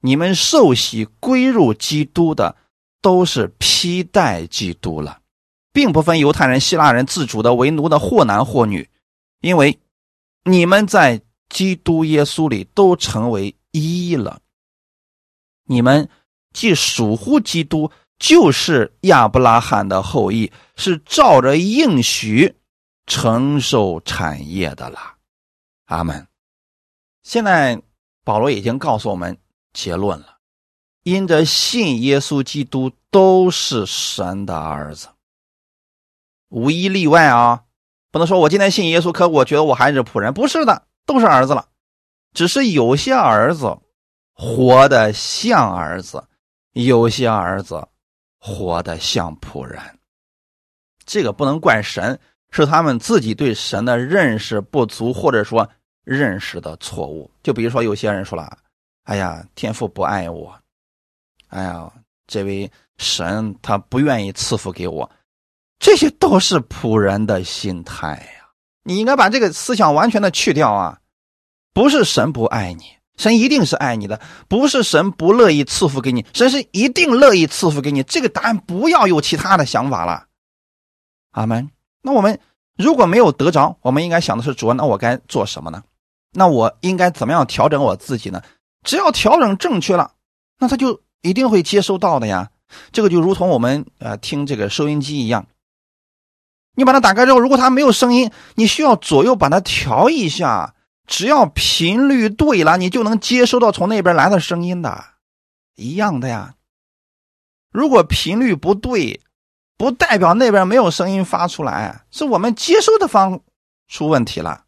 [0.00, 2.54] 你们受洗归入基督的
[3.02, 5.20] 都是披戴基督了，
[5.72, 8.88] 并不分犹太人、希腊人、自主的、为奴的，或男或女，
[9.40, 9.80] 因为
[10.44, 14.40] 你们在基督耶稣里都成为一了。
[15.64, 16.08] 你们
[16.52, 22.54] 既属乎基督，就是亚伯拉罕的后裔，是照着应许
[23.06, 25.17] 承受产业的了。
[25.88, 26.26] 阿门。
[27.22, 27.82] 现在
[28.24, 29.36] 保罗已经告诉我们
[29.74, 30.38] 结论了：
[31.02, 35.08] 因着信耶稣基督，都是神的儿子，
[36.48, 37.64] 无一例外啊！
[38.10, 41.68] 不能说我今天信耶稣，可我觉得我还是仆人，不是的，都是儿子了。
[42.32, 43.78] 只是有些儿子
[44.32, 46.22] 活得像儿子，
[46.72, 47.88] 有些儿子
[48.38, 49.98] 活得像仆人。
[51.04, 52.18] 这个不能怪神，
[52.50, 55.68] 是他们自己对神的认识不足，或者说。
[56.08, 58.56] 认识的错误，就比如说有些人说了
[59.04, 60.58] ：“哎呀，天父不爱我，
[61.48, 61.92] 哎呀，
[62.26, 65.08] 这位神他不愿意赐福给我。”
[65.78, 68.48] 这些都是仆人的心态呀！
[68.82, 70.98] 你应该把这个思想完全的去掉啊！
[71.72, 72.84] 不是神不爱你，
[73.16, 78.02] 神一定是爱你的，不是神不乐意赐福给你，神是一定乐意赐福给你。
[78.02, 80.26] 这个答案不要有其他的想法了。
[81.32, 81.70] 阿门。
[82.02, 82.40] 那我们
[82.76, 85.84] 如果没有得着，我们应该想的是主，那我该做什么呢？
[86.32, 88.42] 那我应该怎么样调整我自己呢？
[88.82, 90.12] 只要调整正确了，
[90.58, 92.50] 那他就一定会接收到的呀。
[92.92, 95.46] 这个就如同我们呃听这个收音机一样，
[96.74, 100.74] 你把它打开之后，如果它没有声音，你需要左右把它调一下。
[101.06, 105.04] 只要频率对了，你就能接收到从那边来的声音的，
[105.74, 106.56] 一样的呀。
[107.72, 109.22] 如果频率不对，
[109.78, 113.40] 不代表那边没有声音发出来，是我们接收的方
[113.88, 114.66] 出问题了。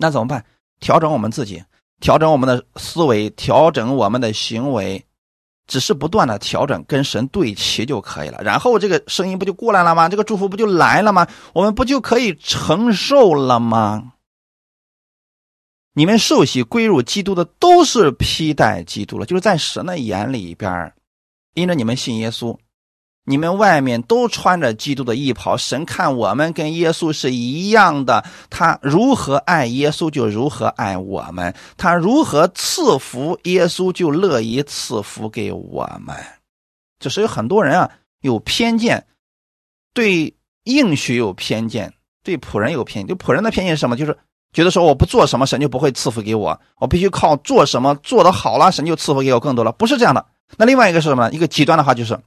[0.00, 0.42] 那怎么办？
[0.80, 1.62] 调整我们自己，
[2.00, 5.04] 调整我们的思维，调整我们的行为，
[5.66, 8.42] 只是不断的调整，跟神对齐就可以了。
[8.42, 10.08] 然后这个声音不就过来了吗？
[10.08, 11.28] 这个祝福不就来了吗？
[11.52, 14.14] 我们不就可以承受了吗？
[15.92, 20.94] 你们受洗归入基督的都是披戴基督了，就是在神的眼里边，
[21.52, 22.56] 因着你们信耶稣，
[23.24, 25.56] 你们外面都穿着基督的衣袍。
[25.56, 36.16] 神看我们跟耶稣是一样的，他如何爱耶稣就如何爱我们，他如何赐福耶稣就乐意赐福给我们。
[36.98, 37.90] 就是有很多人啊
[38.20, 39.06] 有偏见，
[39.94, 41.92] 对应许有偏见，
[42.22, 43.16] 对仆人有偏见。
[43.16, 43.96] 就仆人的偏见是什么？
[43.96, 44.16] 就是。
[44.52, 46.60] 觉得说我不做什么，神就不会赐福给我。
[46.80, 49.70] 我必须靠做什么做得好了，神就赐福给我更多了。
[49.70, 50.26] 不是这样的。
[50.56, 51.32] 那另外一个是什么呢？
[51.32, 52.18] 一个极端的话就是，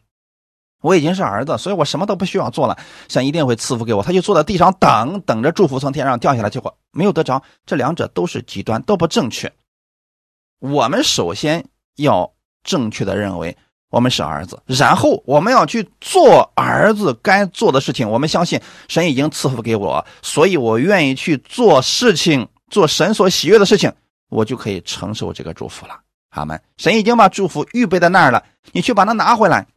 [0.83, 2.77] 我已经是儿子，所以我什么都不需要做了，
[3.09, 4.03] 神一定会赐福给我。
[4.03, 7.41] 他就坐在地上等，等着祝福从天上掉下来，结果没有得着。
[7.65, 9.51] 这两者都是极端，都不正确。
[10.59, 11.65] 我们首先
[11.95, 12.31] 要
[12.63, 13.57] 正确的认为。
[13.89, 18.09] 我们是儿子，然后我们要去做儿子该做的事情。
[18.09, 23.93] 我们相信神已经赐福给我，所以我愿意去做事情，做神所喜悦的事情，
[24.29, 25.93] 我就可以承受这个祝福了。
[26.31, 26.59] 阿门。
[26.77, 29.67] 神已经把祝福预备在那儿了，你去把它拿回来，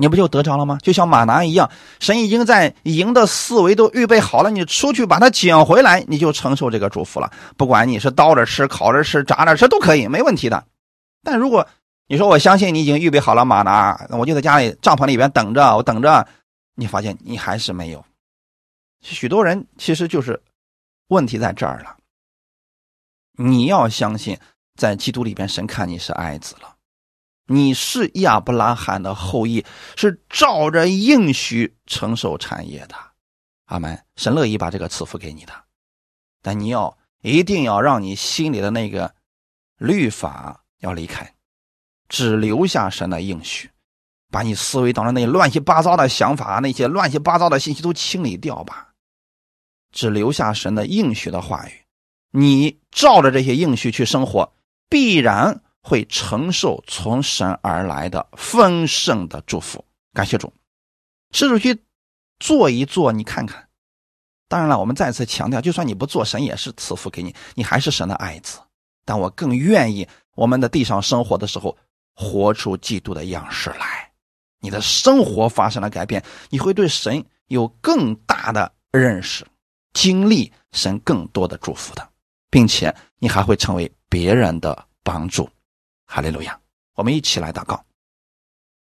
[0.00, 0.78] 你不就得着了吗？
[0.82, 7.30] 就像马拿一样，神已经在营的四围都预备好了，你出去把它捡回来，你就承受这个祝福了。
[7.58, 10.64] 不管你是刀着吃、烤着吃、炸着吃都可以，没问题的。
[11.22, 11.68] 但如果
[12.06, 16.26] 你说我相信你已经预备好了马拿，我就在家里帐篷里边等着，我等着。
[16.76, 18.02] 你发现你还是没有。
[19.02, 20.40] 许多人其实就是
[21.08, 21.94] 问题在这儿了。
[23.36, 24.38] 你要相信，
[24.76, 26.74] 在基督里边，神看你是爱子了，
[27.52, 32.94] 你是亚伯拉罕的后裔，是照着应许承受产业的。
[33.64, 34.00] 阿门。
[34.14, 35.52] 神乐意把这个赐福给你的，
[36.42, 39.12] 但你要一定要让你心里的那个
[39.78, 41.34] 律法要离开。
[42.08, 43.68] 只留下神的应许，
[44.30, 48.92] 把你思维当中那些乱七八糟的想法、那些乱七八糟的信息都清理掉吧。
[49.90, 51.72] 只留下神的应许的话语，
[52.30, 54.52] 你照着这些应许去生活，
[54.88, 59.84] 必然会承受从神而来的丰盛的祝福。
[60.12, 60.52] 感谢主，
[61.32, 61.82] 试着去
[62.38, 63.68] 做一做，你看看。
[64.48, 68.58] 当然了，我们再次强调，就算你不做，神也是赐福给你，你还是神的爱子。
[69.04, 71.76] 但我更愿意我们的地上生活的时候。
[72.12, 74.10] 活出基督的样式来，
[74.58, 79.46] 你的生活发生了改变，你会对神有更大的认识，
[79.94, 82.06] 经历神更多的祝福的，
[82.50, 85.48] 并且你还会成为别人的帮助。
[86.10, 86.58] 哈利路亚！
[86.96, 87.84] 我们一起来祷告，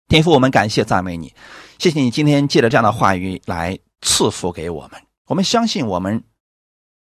[0.07, 1.34] 天父，我们感谢赞美你，
[1.80, 5.01] 谢谢你今天借着这样的话语来赐福给我们。
[5.26, 6.24] 我们相信我们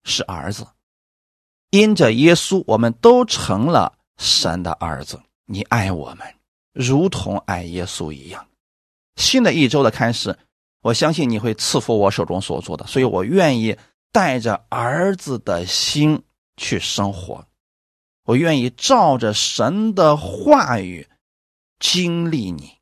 [0.04, 0.66] 是儿子，
[1.70, 5.18] 因着耶稣，我们都成了神的儿子。
[5.46, 6.34] 你爱我们，
[6.74, 8.46] 如同爱耶稣一样。
[9.16, 10.38] 新的一周的开始，
[10.82, 13.74] 我相信你会赐福我手中所做的，所以我愿意
[14.12, 16.22] 带着儿子的心
[16.58, 17.46] 去生活。
[18.24, 21.08] 我愿意照着神的话语
[21.78, 22.78] 经历你，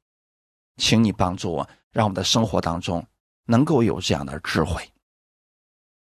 [0.77, 3.07] 请你帮助我，让我们的生活当中
[3.47, 4.93] 能够有这样的智慧，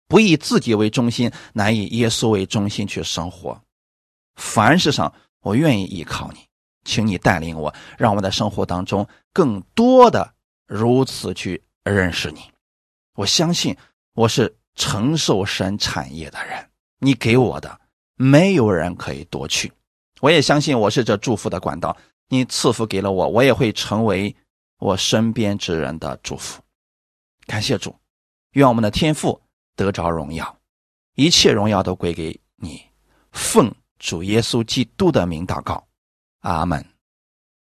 [0.08, 3.60] 不以自己为中心，乃以耶稣为中心去生活。
[4.36, 6.40] 凡事上，我愿意依靠你。
[6.86, 10.34] 请你带领我，让我们的生活当中更多的
[10.68, 12.42] 如此去认识你。
[13.16, 13.74] 我相信
[14.14, 16.70] 我是承受神产业的人，
[17.00, 17.80] 你给我的
[18.16, 19.72] 没有人可以夺去。
[20.22, 21.96] 我也相信我是这祝福的管道，
[22.30, 24.36] 你赐福给了我，我也会成为
[24.80, 26.62] 我身边之人的祝福。
[27.46, 27.96] 感谢主，
[28.52, 29.42] 愿我们的天赋
[29.76, 30.58] 得着荣耀，
[31.16, 32.82] 一切荣耀都归给你。
[33.32, 35.86] 奉主耶稣基督的名祷告。
[36.42, 36.93] 阿门。